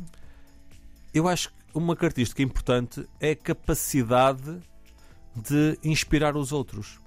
Eu 1.13 1.29
acho 1.29 1.49
que 1.49 1.60
uma 1.73 1.95
característica 1.95 2.41
importante 2.41 3.05
é 3.19 3.31
a 3.31 3.35
capacidade 3.35 4.59
de 5.35 5.77
inspirar 5.83 6.35
os 6.35 6.51
outros. 6.51 6.99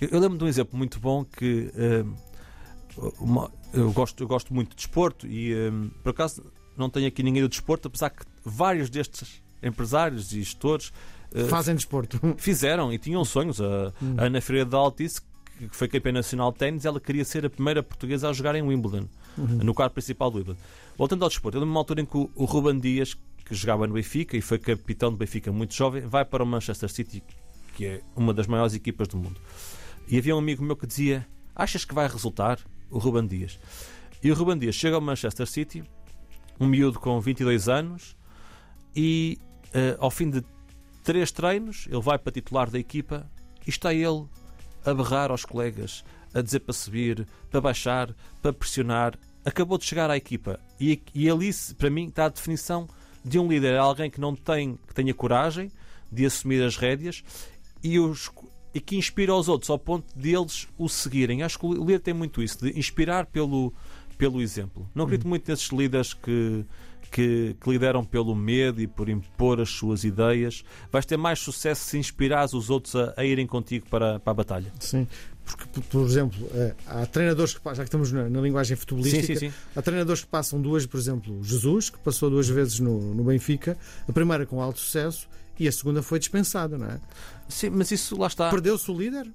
Eu, 0.00 0.08
eu 0.10 0.20
lembro 0.20 0.38
de 0.38 0.44
um 0.44 0.48
exemplo 0.48 0.76
muito 0.76 1.00
bom 1.00 1.24
que 1.24 1.72
uh, 1.74 3.14
uma, 3.18 3.50
eu, 3.72 3.92
gosto, 3.92 4.22
eu 4.22 4.28
gosto 4.28 4.54
muito 4.54 4.70
de 4.70 4.76
desporto 4.76 5.26
e 5.26 5.54
um, 5.68 5.90
por 6.02 6.10
acaso 6.10 6.44
não 6.76 6.88
tenho 6.88 7.06
aqui 7.06 7.22
ninguém 7.22 7.42
do 7.42 7.48
desporto, 7.48 7.88
apesar 7.88 8.10
que 8.10 8.24
vários 8.44 8.90
destes 8.90 9.42
empresários 9.62 10.32
e 10.32 10.42
gestores 10.42 10.92
uh, 11.32 11.46
fazem 11.48 11.74
desporto. 11.74 12.18
Fizeram 12.36 12.92
e 12.92 12.98
tinham 12.98 13.24
sonhos. 13.24 13.60
A, 13.60 13.92
hum. 14.02 14.14
a 14.18 14.24
Ana 14.24 14.40
Freire 14.40 14.68
de 14.68 14.76
Altice, 14.76 15.20
que 15.58 15.74
foi 15.76 15.88
campeã 15.88 16.12
nacional 16.12 16.52
de 16.52 16.58
ténis, 16.58 16.84
ela 16.84 17.00
queria 17.00 17.24
ser 17.24 17.46
a 17.46 17.50
primeira 17.50 17.82
portuguesa 17.82 18.28
a 18.28 18.32
jogar 18.32 18.54
em 18.54 18.62
Wimbledon, 18.62 19.08
uhum. 19.38 19.46
no 19.46 19.74
quadro 19.74 19.94
principal 19.94 20.30
do 20.30 20.38
Wimbledon. 20.38 20.60
Voltando 20.96 21.22
ao 21.22 21.28
desporto, 21.28 21.56
eu 21.56 21.60
lembro 21.60 21.72
uma 21.72 21.80
altura 21.80 22.00
em 22.00 22.06
que 22.06 22.16
o, 22.16 22.30
o 22.34 22.44
Ruben 22.44 22.78
Dias, 22.78 23.16
que 23.44 23.54
jogava 23.54 23.86
no 23.86 23.94
Benfica 23.94 24.36
e 24.36 24.40
foi 24.40 24.58
capitão 24.58 25.10
do 25.10 25.16
Benfica 25.16 25.52
muito 25.52 25.74
jovem, 25.74 26.02
vai 26.02 26.24
para 26.24 26.42
o 26.42 26.46
Manchester 26.46 26.88
City, 26.88 27.22
que 27.76 27.86
é 27.86 28.00
uma 28.16 28.32
das 28.32 28.46
maiores 28.46 28.74
equipas 28.74 29.08
do 29.08 29.16
mundo. 29.16 29.40
E 30.08 30.18
havia 30.18 30.34
um 30.34 30.38
amigo 30.38 30.64
meu 30.64 30.76
que 30.76 30.86
dizia: 30.86 31.26
Achas 31.54 31.84
que 31.84 31.94
vai 31.94 32.08
resultar 32.08 32.58
o 32.90 32.98
Ruben 32.98 33.26
Dias? 33.26 33.58
E 34.22 34.30
o 34.30 34.34
Ruben 34.34 34.58
Dias 34.58 34.74
chega 34.74 34.96
ao 34.96 35.02
Manchester 35.02 35.46
City, 35.46 35.84
um 36.58 36.66
miúdo 36.66 36.98
com 36.98 37.20
22 37.20 37.68
anos, 37.68 38.16
e 38.96 39.38
uh, 39.66 39.96
ao 39.98 40.10
fim 40.10 40.30
de 40.30 40.42
três 41.02 41.30
treinos, 41.30 41.86
ele 41.88 42.00
vai 42.00 42.18
para 42.18 42.32
titular 42.32 42.70
da 42.70 42.78
equipa 42.78 43.30
e 43.66 43.70
está 43.70 43.92
ele 43.92 44.26
a 44.84 44.94
berrar 44.94 45.30
aos 45.30 45.44
colegas, 45.44 46.04
a 46.32 46.40
dizer 46.40 46.60
para 46.60 46.72
subir, 46.72 47.26
para 47.50 47.60
baixar, 47.60 48.14
para 48.40 48.52
pressionar. 48.52 49.18
Acabou 49.44 49.76
de 49.76 49.84
chegar 49.84 50.10
à 50.10 50.16
equipa 50.16 50.58
e, 50.80 51.02
e 51.14 51.28
ali, 51.28 51.50
para 51.76 51.90
mim, 51.90 52.08
está 52.08 52.24
a 52.24 52.30
definição 52.30 52.88
de 53.24 53.38
um 53.38 53.48
líder 53.48 53.74
é 53.74 53.78
alguém 53.78 54.10
que 54.10 54.20
não 54.20 54.34
tem, 54.34 54.78
que 54.86 54.94
tenha 54.94 55.14
coragem 55.14 55.70
de 56.12 56.26
assumir 56.26 56.62
as 56.62 56.76
rédeas 56.76 57.24
e, 57.82 57.98
os, 57.98 58.30
e 58.74 58.80
que 58.80 58.96
inspira 58.96 59.34
os 59.34 59.48
outros 59.48 59.70
ao 59.70 59.78
ponto 59.78 60.06
de 60.16 60.34
eles 60.34 60.68
o 60.76 60.88
seguirem. 60.88 61.42
Acho 61.42 61.58
que 61.58 61.66
o 61.66 61.72
líder 61.72 62.00
tem 62.00 62.14
muito 62.14 62.42
isso, 62.42 62.58
de 62.60 62.78
inspirar 62.78 63.26
pelo, 63.26 63.72
pelo 64.18 64.40
exemplo. 64.40 64.88
Não 64.94 65.04
acredito 65.04 65.26
hum. 65.26 65.30
muito 65.30 65.50
nesses 65.50 65.68
líderes 65.68 66.12
que, 66.12 66.64
que, 67.10 67.56
que, 67.60 67.70
lideram 67.70 68.04
pelo 68.04 68.34
medo 68.34 68.80
e 68.80 68.86
por 68.86 69.08
impor 69.08 69.60
as 69.60 69.70
suas 69.70 70.04
ideias. 70.04 70.64
Vais 70.90 71.06
ter 71.06 71.16
mais 71.16 71.38
sucesso 71.38 71.84
se 71.84 71.98
inspirares 71.98 72.52
os 72.52 72.70
outros 72.70 72.94
a, 72.94 73.14
a 73.16 73.24
irem 73.24 73.46
contigo 73.46 73.86
para, 73.88 74.20
para 74.20 74.30
a 74.30 74.34
batalha. 74.34 74.72
Sim. 74.80 75.06
Porque, 75.44 75.80
por 75.90 76.06
exemplo, 76.06 76.48
eh, 76.54 76.74
há 76.86 77.04
treinadores 77.04 77.52
que 77.52 77.60
já 77.62 77.74
que 77.74 77.82
estamos 77.82 78.10
na, 78.10 78.30
na 78.30 78.40
linguagem 78.40 78.76
futebolística, 78.76 79.26
sim, 79.26 79.34
sim, 79.34 79.50
sim. 79.50 79.56
há 79.76 79.82
treinadores 79.82 80.22
que 80.22 80.26
passam 80.26 80.60
duas, 80.60 80.86
por 80.86 80.98
exemplo, 80.98 81.38
Jesus, 81.42 81.90
que 81.90 81.98
passou 81.98 82.30
duas 82.30 82.48
vezes 82.48 82.80
no, 82.80 83.14
no 83.14 83.24
Benfica, 83.24 83.76
a 84.08 84.12
primeira 84.12 84.46
com 84.46 84.62
alto 84.62 84.80
sucesso 84.80 85.28
e 85.58 85.68
a 85.68 85.72
segunda 85.72 86.02
foi 86.02 86.18
dispensada, 86.18 86.78
não 86.78 86.86
é? 86.86 87.00
Sim, 87.48 87.70
mas 87.70 87.90
isso 87.90 88.18
lá 88.18 88.26
está. 88.26 88.48
Perdeu-se 88.48 88.90
o 88.90 88.96
líder? 88.96 89.30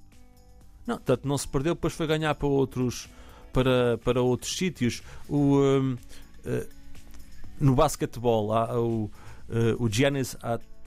Não, 0.85 0.97
tanto 0.97 1.27
não 1.27 1.37
se 1.37 1.47
perdeu, 1.47 1.75
depois 1.75 1.93
foi 1.93 2.07
ganhar 2.07 2.33
para 2.33 2.47
outros, 2.47 3.07
para, 3.53 3.97
para 3.99 4.21
outros 4.21 4.57
sítios. 4.57 5.03
O, 5.27 5.59
um, 5.59 5.93
uh, 5.93 6.67
no 7.59 7.75
basquetebol, 7.75 8.51
há 8.51 8.79
o, 8.79 9.03
uh, 9.05 9.11
o 9.77 9.87
Giannis 9.87 10.35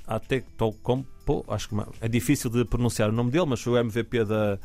Antetokounmpo, 0.09 1.45
acho 1.49 1.69
que 1.69 1.77
é 2.01 2.09
difícil 2.09 2.51
de 2.51 2.65
pronunciar 2.65 3.11
o 3.11 3.13
nome 3.13 3.31
dele, 3.31 3.47
mas 3.47 3.61
foi 3.61 3.75
o 3.75 3.85
MVP 3.85 4.25
da 4.25 4.59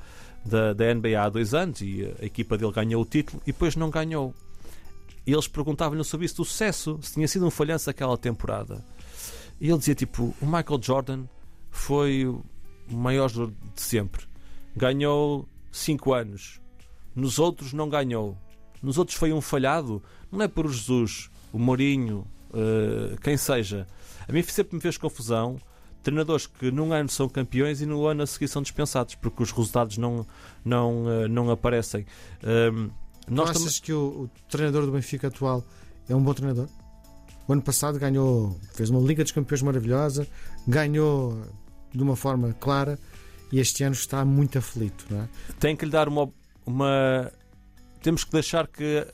da, 0.48 0.74
da 0.74 0.94
NBA 0.94 1.22
há 1.22 1.30
dois 1.30 1.54
anos 1.54 1.82
e 1.82 2.06
a 2.22 2.26
equipa 2.26 2.58
dele 2.58 2.72
ganhou 2.72 3.02
o 3.02 3.06
título 3.06 3.42
e 3.44 3.52
depois 3.52 3.76
não 3.76 3.90
ganhou. 3.90 4.34
E 5.26 5.34
eles 5.34 5.48
perguntavam-lhe 5.48 6.04
sobre 6.04 6.26
isso 6.26 6.38
do 6.38 6.46
sucesso, 6.46 6.98
se 7.02 7.14
tinha 7.14 7.28
sido 7.28 7.46
um 7.46 7.52
falhanço 7.52 7.90
aquela 7.90 8.18
temporada. 8.18 8.84
E 9.60 9.70
ele 9.70 9.78
dizia 9.78 9.96
tipo: 9.96 10.34
o 10.42 10.46
Michael 10.46 10.82
Jordan 10.82 11.26
foi 11.70 12.26
o 12.26 12.44
maior 12.90 13.30
de 13.30 13.52
sempre, 13.76 14.26
ganhou 14.76 15.48
5 15.72 16.14
anos, 16.14 16.62
nos 17.14 17.40
outros 17.40 17.74
não 17.74 17.90
ganhou, 17.90 18.38
nos 18.82 18.98
outros 18.98 19.18
foi 19.18 19.34
um 19.34 19.42
falhado. 19.42 20.02
Não 20.32 20.42
é 20.42 20.48
por 20.48 20.70
Jesus, 20.70 21.30
o 21.54 21.60
Mourinho, 21.60 22.28
uh, 22.52 23.20
quem 23.22 23.38
seja. 23.38 23.88
A 24.28 24.32
mim 24.32 24.44
sempre 24.44 24.76
me 24.76 24.82
fez 24.82 24.98
confusão 24.98 25.58
treinadores 26.08 26.48
que 26.48 26.72
num 26.72 26.94
ano 26.94 27.10
são 27.10 27.28
campeões 27.28 27.82
e 27.82 27.86
no 27.86 28.06
ano 28.08 28.24
a 28.24 28.28
seguir 28.28 28.48
são 28.48 28.62
dispensados 28.62 29.16
porque 29.16 29.44
os 29.44 29.52
resultados 29.52 29.98
não, 29.98 30.26
não, 30.64 31.04
uh, 31.04 31.28
não 31.28 31.52
aparecem. 31.52 32.06
Um, 32.42 32.90
nós 33.30 33.50
achas 33.50 33.78
que 33.82 33.92
o, 33.92 34.24
o, 34.24 34.30
treinador 34.50 34.86
do 34.86 34.92
Benfica 34.94 35.28
atual 35.28 35.66
é 36.08 36.16
um 36.16 36.24
bom 36.24 36.34
treinador? 36.34 36.70
O 37.46 37.52
ano 37.52 37.62
passado 37.62 38.00
ganhou, 38.00 38.58
fez 38.74 38.90
uma 38.90 39.02
Liga 39.02 39.22
dos 39.22 39.34
Campeões 39.34 39.62
maravilhosa, 39.62 40.26
ganhou 40.66 41.42
de 41.94 42.02
uma 42.02 42.16
forma 42.16 42.56
clara 42.58 42.98
e 43.52 43.60
este 43.60 43.84
ano 43.84 43.94
está 43.94 44.24
muito 44.24 44.58
aflito, 44.58 45.06
não 45.10 45.24
é? 45.24 45.30
Tem 45.60 45.76
que 45.76 45.84
lhe 45.84 45.92
dar 45.92 46.08
uma, 46.08 46.32
uma 46.66 47.30
temos 48.02 48.24
que 48.24 48.32
deixar 48.32 48.66
que 48.66 49.06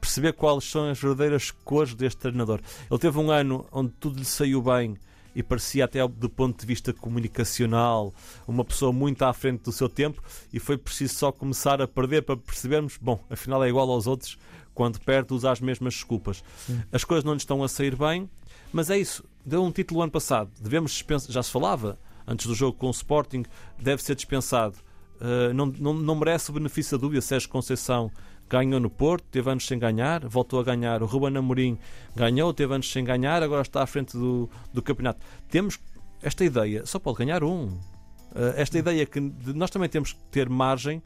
perceber 0.00 0.32
quais 0.32 0.64
são 0.64 0.88
as 0.88 0.98
verdadeiras 0.98 1.50
cores 1.50 1.94
deste 1.94 2.20
treinador. 2.20 2.60
Ele 2.90 2.98
teve 2.98 3.18
um 3.18 3.30
ano 3.30 3.66
onde 3.70 3.92
tudo 4.00 4.18
lhe 4.18 4.24
saiu 4.24 4.62
bem 4.62 4.96
e 5.38 5.42
parecia 5.42 5.84
até 5.84 6.06
do 6.08 6.28
ponto 6.28 6.58
de 6.58 6.66
vista 6.66 6.92
comunicacional 6.92 8.12
uma 8.44 8.64
pessoa 8.64 8.92
muito 8.92 9.22
à 9.22 9.32
frente 9.32 9.62
do 9.62 9.70
seu 9.70 9.88
tempo 9.88 10.20
e 10.52 10.58
foi 10.58 10.76
preciso 10.76 11.14
só 11.14 11.30
começar 11.30 11.80
a 11.80 11.86
perder 11.86 12.22
para 12.22 12.36
percebermos, 12.36 12.98
bom, 13.00 13.24
afinal 13.30 13.62
é 13.62 13.68
igual 13.68 13.88
aos 13.88 14.08
outros, 14.08 14.36
quando 14.74 14.98
perde 14.98 15.32
usa 15.32 15.52
as 15.52 15.60
mesmas 15.60 15.94
desculpas. 15.94 16.42
Sim. 16.66 16.82
As 16.90 17.04
coisas 17.04 17.22
não 17.22 17.34
lhe 17.34 17.38
estão 17.38 17.62
a 17.62 17.68
sair 17.68 17.94
bem, 17.94 18.28
mas 18.72 18.90
é 18.90 18.98
isso. 18.98 19.24
Deu 19.46 19.62
um 19.62 19.70
título 19.70 20.02
ano 20.02 20.10
passado, 20.10 20.50
devemos 20.60 20.90
dispensar, 20.90 21.30
já 21.30 21.40
se 21.40 21.52
falava 21.52 21.96
antes 22.26 22.44
do 22.44 22.54
jogo 22.56 22.76
com 22.76 22.88
o 22.88 22.90
Sporting, 22.90 23.44
deve 23.78 24.02
ser 24.02 24.16
dispensado. 24.16 24.74
Uh, 25.20 25.54
não, 25.54 25.66
não, 25.66 25.94
não 25.94 26.14
merece 26.16 26.50
o 26.50 26.52
benefício 26.52 26.98
da 26.98 27.00
dúvida 27.00 27.20
Sérgio 27.20 27.48
Conceição 27.48 28.10
ganhou 28.48 28.80
no 28.80 28.90
Porto, 28.90 29.24
teve 29.30 29.50
anos 29.50 29.66
sem 29.66 29.78
ganhar, 29.78 30.26
voltou 30.26 30.60
a 30.60 30.64
ganhar. 30.64 31.02
O 31.02 31.06
Ruben 31.06 31.36
Amorim 31.36 31.78
ganhou, 32.16 32.52
teve 32.52 32.74
anos 32.74 32.90
sem 32.90 33.04
ganhar, 33.04 33.42
agora 33.42 33.62
está 33.62 33.82
à 33.82 33.86
frente 33.86 34.16
do, 34.16 34.48
do 34.72 34.82
campeonato. 34.82 35.24
Temos 35.50 35.78
esta 36.22 36.44
ideia, 36.44 36.84
só 36.86 36.98
pode 36.98 37.18
ganhar 37.18 37.44
um. 37.44 37.66
Uh, 37.66 38.52
esta 38.56 38.78
ideia 38.78 39.06
que 39.06 39.20
nós 39.20 39.70
também 39.70 39.88
temos 39.88 40.12
que 40.12 40.20
ter 40.30 40.48
margem 40.48 41.02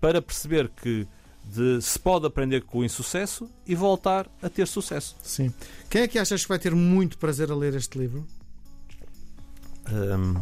para 0.00 0.22
perceber 0.22 0.70
que 0.70 1.06
de, 1.44 1.82
se 1.82 1.98
pode 1.98 2.26
aprender 2.26 2.62
com 2.62 2.78
o 2.78 2.84
insucesso 2.84 3.50
e 3.66 3.74
voltar 3.74 4.28
a 4.40 4.48
ter 4.48 4.66
sucesso. 4.66 5.16
Sim. 5.22 5.52
Quem 5.90 6.02
é 6.02 6.08
que 6.08 6.18
achas 6.18 6.42
que 6.42 6.48
vai 6.48 6.58
ter 6.58 6.74
muito 6.74 7.18
prazer 7.18 7.50
a 7.50 7.54
ler 7.54 7.74
este 7.74 7.98
livro? 7.98 8.26
Um, 9.90 10.40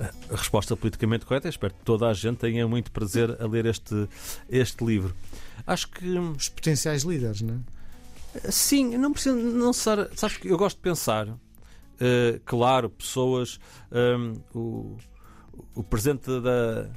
a 0.00 0.36
resposta 0.36 0.76
politicamente 0.76 1.26
correta. 1.26 1.48
Espero 1.48 1.74
que 1.74 1.84
toda 1.84 2.08
a 2.08 2.14
gente 2.14 2.38
tenha 2.38 2.66
muito 2.68 2.90
prazer 2.92 3.40
a 3.40 3.46
ler 3.46 3.66
este, 3.66 4.08
este 4.48 4.84
livro. 4.84 5.14
Acho 5.66 5.88
que. 5.88 6.06
Os 6.18 6.48
potenciais 6.48 7.02
líderes, 7.02 7.42
não 7.42 7.54
é? 7.54 8.50
Sim, 8.50 8.96
não 8.96 9.12
precisa. 9.12 9.34
Não 9.34 9.72
ser, 9.72 10.10
sabes 10.14 10.36
que 10.36 10.48
eu 10.48 10.56
gosto 10.56 10.76
de 10.76 10.82
pensar. 10.82 11.28
Uh, 11.28 11.38
claro, 12.44 12.88
pessoas. 12.90 13.58
Um, 13.90 14.34
o, 14.54 14.96
o 15.74 15.82
presidente 15.82 16.28
da, 16.40 16.88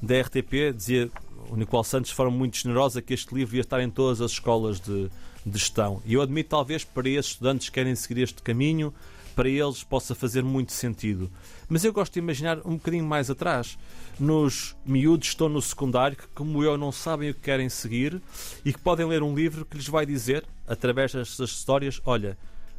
da 0.00 0.20
RTP 0.20 0.74
dizia. 0.74 1.10
O 1.50 1.56
Nicolau 1.56 1.84
Santos 1.84 2.10
foram 2.10 2.30
muito 2.30 2.56
generosa 2.56 3.02
que 3.02 3.12
este 3.12 3.34
livro 3.34 3.54
ia 3.54 3.60
estar 3.60 3.78
em 3.82 3.90
todas 3.90 4.22
as 4.22 4.30
escolas 4.30 4.80
de, 4.80 5.10
de 5.44 5.58
gestão. 5.58 6.00
E 6.06 6.14
eu 6.14 6.22
admito, 6.22 6.48
talvez, 6.48 6.84
para 6.84 7.06
esses 7.06 7.32
estudantes 7.32 7.68
que 7.68 7.74
querem 7.74 7.94
seguir 7.94 8.22
este 8.22 8.42
caminho, 8.42 8.94
para 9.34 9.48
eles 9.48 9.82
possa 9.82 10.14
fazer 10.14 10.42
muito 10.42 10.72
sentido. 10.72 11.30
Mas 11.68 11.84
eu 11.84 11.92
gosto 11.92 12.14
de 12.14 12.18
imaginar 12.18 12.58
um 12.64 12.76
bocadinho 12.76 13.04
mais 13.04 13.30
atrás, 13.30 13.78
nos 14.18 14.76
miúdos 14.84 15.28
que 15.28 15.34
estão 15.34 15.48
no 15.48 15.60
secundário, 15.60 16.16
que, 16.16 16.26
como 16.28 16.62
eu, 16.62 16.78
não 16.78 16.92
sabem 16.92 17.30
o 17.30 17.34
que 17.34 17.40
querem 17.40 17.68
seguir 17.68 18.20
e 18.64 18.72
que 18.72 18.78
podem 18.78 19.06
ler 19.06 19.22
um 19.22 19.34
livro 19.34 19.64
que 19.64 19.76
lhes 19.76 19.88
vai 19.88 20.06
dizer, 20.06 20.44
através 20.66 21.12
destas 21.12 21.50
histórias: 21.50 22.00
olha, 22.04 22.38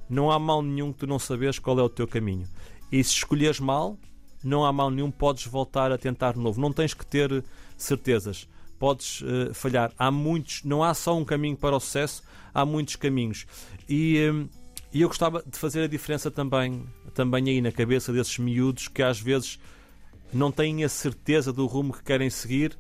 não 0.10 0.32
há 0.32 0.40
mal 0.40 0.62
nenhum 0.62 0.94
que 0.94 1.00
tu 1.00 1.08
não 1.08 1.20
sabes 1.20 1.60
qual 1.60 1.80
é 1.80 1.84
o 1.84 1.90
teu 1.90 2.08
caminho. 2.08 2.48
E 2.92 3.04
se 3.04 3.12
escolheres 3.12 3.60
mal, 3.60 3.98
não 4.44 4.64
há 4.64 4.72
mal 4.72 4.90
nenhum, 4.90 5.12
podes 5.12 5.46
voltar 5.46 5.92
a 5.92 5.98
tentar 5.98 6.34
de 6.34 6.40
novo. 6.40 6.62
Não 6.62 6.72
tens 6.72 6.94
que 6.94 7.06
ter 7.06 7.44
certezas. 7.78 8.48
Podes 8.78 9.22
uh, 9.22 9.54
falhar. 9.54 9.92
Há 9.98 10.12
muitos, 10.12 10.64
não 10.64 10.84
há 10.84 10.94
só 10.94 11.18
um 11.18 11.26
caminho 11.26 11.58
para 11.58 11.76
o 11.76 11.80
sucesso, 11.80 12.24
há 12.54 12.66
muitos 12.66 12.96
caminhos. 12.96 13.46
E. 13.90 14.30
Uh, 14.30 14.65
e 14.96 15.02
eu 15.02 15.10
gostava 15.10 15.44
de 15.46 15.60
fazer 15.60 15.84
a 15.84 15.88
diferença 15.88 16.32
também, 16.32 16.86
também 17.14 17.50
aí 17.50 17.60
na 17.60 17.70
cabeça 17.70 18.14
desses 18.14 18.38
miúdos 18.38 18.88
que 18.88 19.04
às 19.04 19.20
vezes 19.20 19.60
não 20.32 20.54
têm 20.54 20.86
a 20.86 20.90
certeza 20.90 21.52
do 21.52 21.66
rumo 21.66 21.92
que 21.92 22.02
querem 22.02 22.30
seguir 22.30 22.78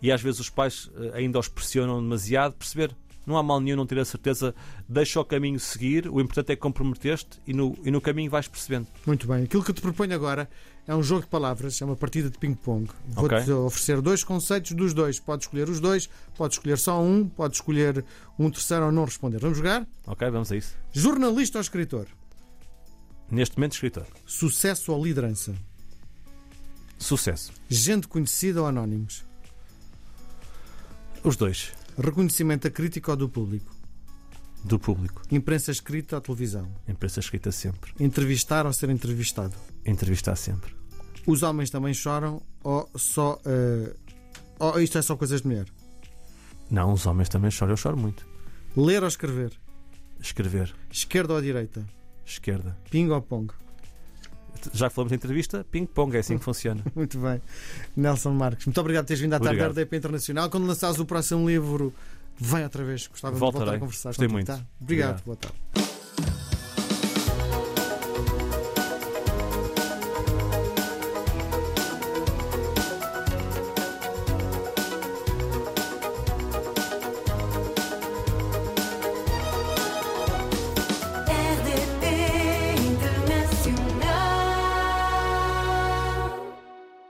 e 0.00 0.12
às 0.12 0.22
vezes 0.22 0.38
os 0.38 0.48
pais 0.48 0.88
eh, 0.96 1.18
ainda 1.18 1.36
os 1.36 1.48
pressionam 1.48 2.00
demasiado. 2.00 2.54
Perceber, 2.54 2.94
não 3.26 3.36
há 3.36 3.42
mal 3.42 3.58
nenhum 3.58 3.76
não 3.76 3.86
ter 3.88 3.98
a 3.98 4.04
certeza, 4.04 4.54
deixa 4.88 5.20
o 5.20 5.24
caminho 5.24 5.58
seguir, 5.58 6.08
o 6.08 6.20
importante 6.20 6.52
é 6.52 6.54
comprometer-te 6.54 7.40
e 7.44 7.52
no, 7.52 7.76
e 7.84 7.90
no 7.90 8.00
caminho 8.00 8.30
vais 8.30 8.46
percebendo. 8.46 8.86
Muito 9.04 9.26
bem. 9.26 9.42
Aquilo 9.42 9.64
que 9.64 9.72
te 9.72 9.80
proponho 9.80 10.14
agora 10.14 10.48
é 10.88 10.96
um 10.96 11.02
jogo 11.02 11.20
de 11.20 11.26
palavras, 11.28 11.80
é 11.82 11.84
uma 11.84 11.94
partida 11.94 12.30
de 12.30 12.38
ping-pong. 12.38 12.88
Vou-te 13.08 13.34
okay. 13.34 13.52
oferecer 13.52 14.00
dois 14.00 14.24
conceitos 14.24 14.72
dos 14.72 14.94
dois. 14.94 15.20
Podes 15.20 15.44
escolher 15.44 15.68
os 15.68 15.80
dois, 15.80 16.08
podes 16.34 16.56
escolher 16.56 16.78
só 16.78 17.02
um, 17.02 17.28
podes 17.28 17.58
escolher 17.58 18.02
um 18.38 18.50
terceiro 18.50 18.86
ou 18.86 18.90
não 18.90 19.04
responder. 19.04 19.38
Vamos 19.38 19.58
jogar? 19.58 19.86
Ok, 20.06 20.28
vamos 20.30 20.50
a 20.50 20.56
isso. 20.56 20.74
Jornalista 20.90 21.58
ou 21.58 21.62
escritor? 21.62 22.06
Neste 23.30 23.58
momento, 23.58 23.72
escritor. 23.72 24.06
Sucesso 24.24 24.90
ou 24.90 25.04
liderança? 25.04 25.54
Sucesso. 26.98 27.52
Gente 27.68 28.08
conhecida 28.08 28.62
ou 28.62 28.66
anónimos? 28.66 29.26
Os 31.22 31.36
dois. 31.36 31.70
Reconhecimento 31.98 32.62
da 32.62 32.70
crítica 32.70 33.10
ou 33.10 33.16
do 33.18 33.28
público? 33.28 33.76
Do 34.64 34.78
público. 34.78 35.20
Imprensa 35.30 35.70
escrita 35.70 36.16
ou 36.16 36.22
televisão? 36.22 36.66
Imprensa 36.88 37.20
escrita 37.20 37.52
sempre. 37.52 37.92
Entrevistar 38.00 38.64
ou 38.64 38.72
ser 38.72 38.88
entrevistado? 38.88 39.54
Entrevistar 39.84 40.34
sempre. 40.34 40.77
Os 41.28 41.42
homens 41.42 41.68
também 41.68 41.92
choram 41.92 42.40
ou 42.64 42.88
só. 42.96 43.38
Uh, 43.44 43.94
ou 44.58 44.80
isto 44.80 44.96
é 44.96 45.02
só 45.02 45.14
coisas 45.14 45.42
de 45.42 45.46
mulher? 45.46 45.66
Não, 46.70 46.94
os 46.94 47.04
homens 47.04 47.28
também 47.28 47.50
choram. 47.50 47.74
Eu 47.74 47.76
choro 47.76 47.98
muito. 47.98 48.26
Ler 48.74 49.02
ou 49.02 49.08
escrever? 49.08 49.52
Escrever. 50.18 50.74
Esquerda 50.90 51.34
ou 51.34 51.42
direita? 51.42 51.84
Esquerda. 52.24 52.74
Ping 52.90 53.10
ou 53.10 53.20
pong? 53.20 53.52
Já 54.72 54.88
falamos 54.88 55.10
de 55.10 55.16
entrevista, 55.16 55.64
ping-pong, 55.70 56.16
é 56.16 56.20
assim 56.20 56.38
que 56.38 56.44
funciona. 56.44 56.82
Muito 56.96 57.18
bem. 57.18 57.40
Nelson 57.94 58.32
Marques, 58.32 58.66
muito 58.66 58.80
obrigado 58.80 59.04
por 59.04 59.08
teres 59.08 59.20
vindo 59.20 59.34
à 59.34 59.38
tarde 59.38 59.56
da 59.56 59.68
RDP 59.68 59.96
Internacional. 59.98 60.50
Quando 60.50 60.66
lançares 60.66 60.98
o 60.98 61.04
próximo 61.04 61.48
livro, 61.48 61.94
vem 62.40 62.64
outra 62.64 62.82
vez. 62.82 63.06
Gostava 63.06 63.36
Voltarei. 63.36 63.64
de 63.64 63.64
voltar 63.66 63.76
a 63.76 63.80
conversar 63.80 64.08
Gostei 64.08 64.28
muito. 64.28 64.46
Tá? 64.46 64.60
Obrigado. 64.80 65.20
obrigado. 65.20 65.24
Boa 65.24 65.36
tarde. 65.36 65.87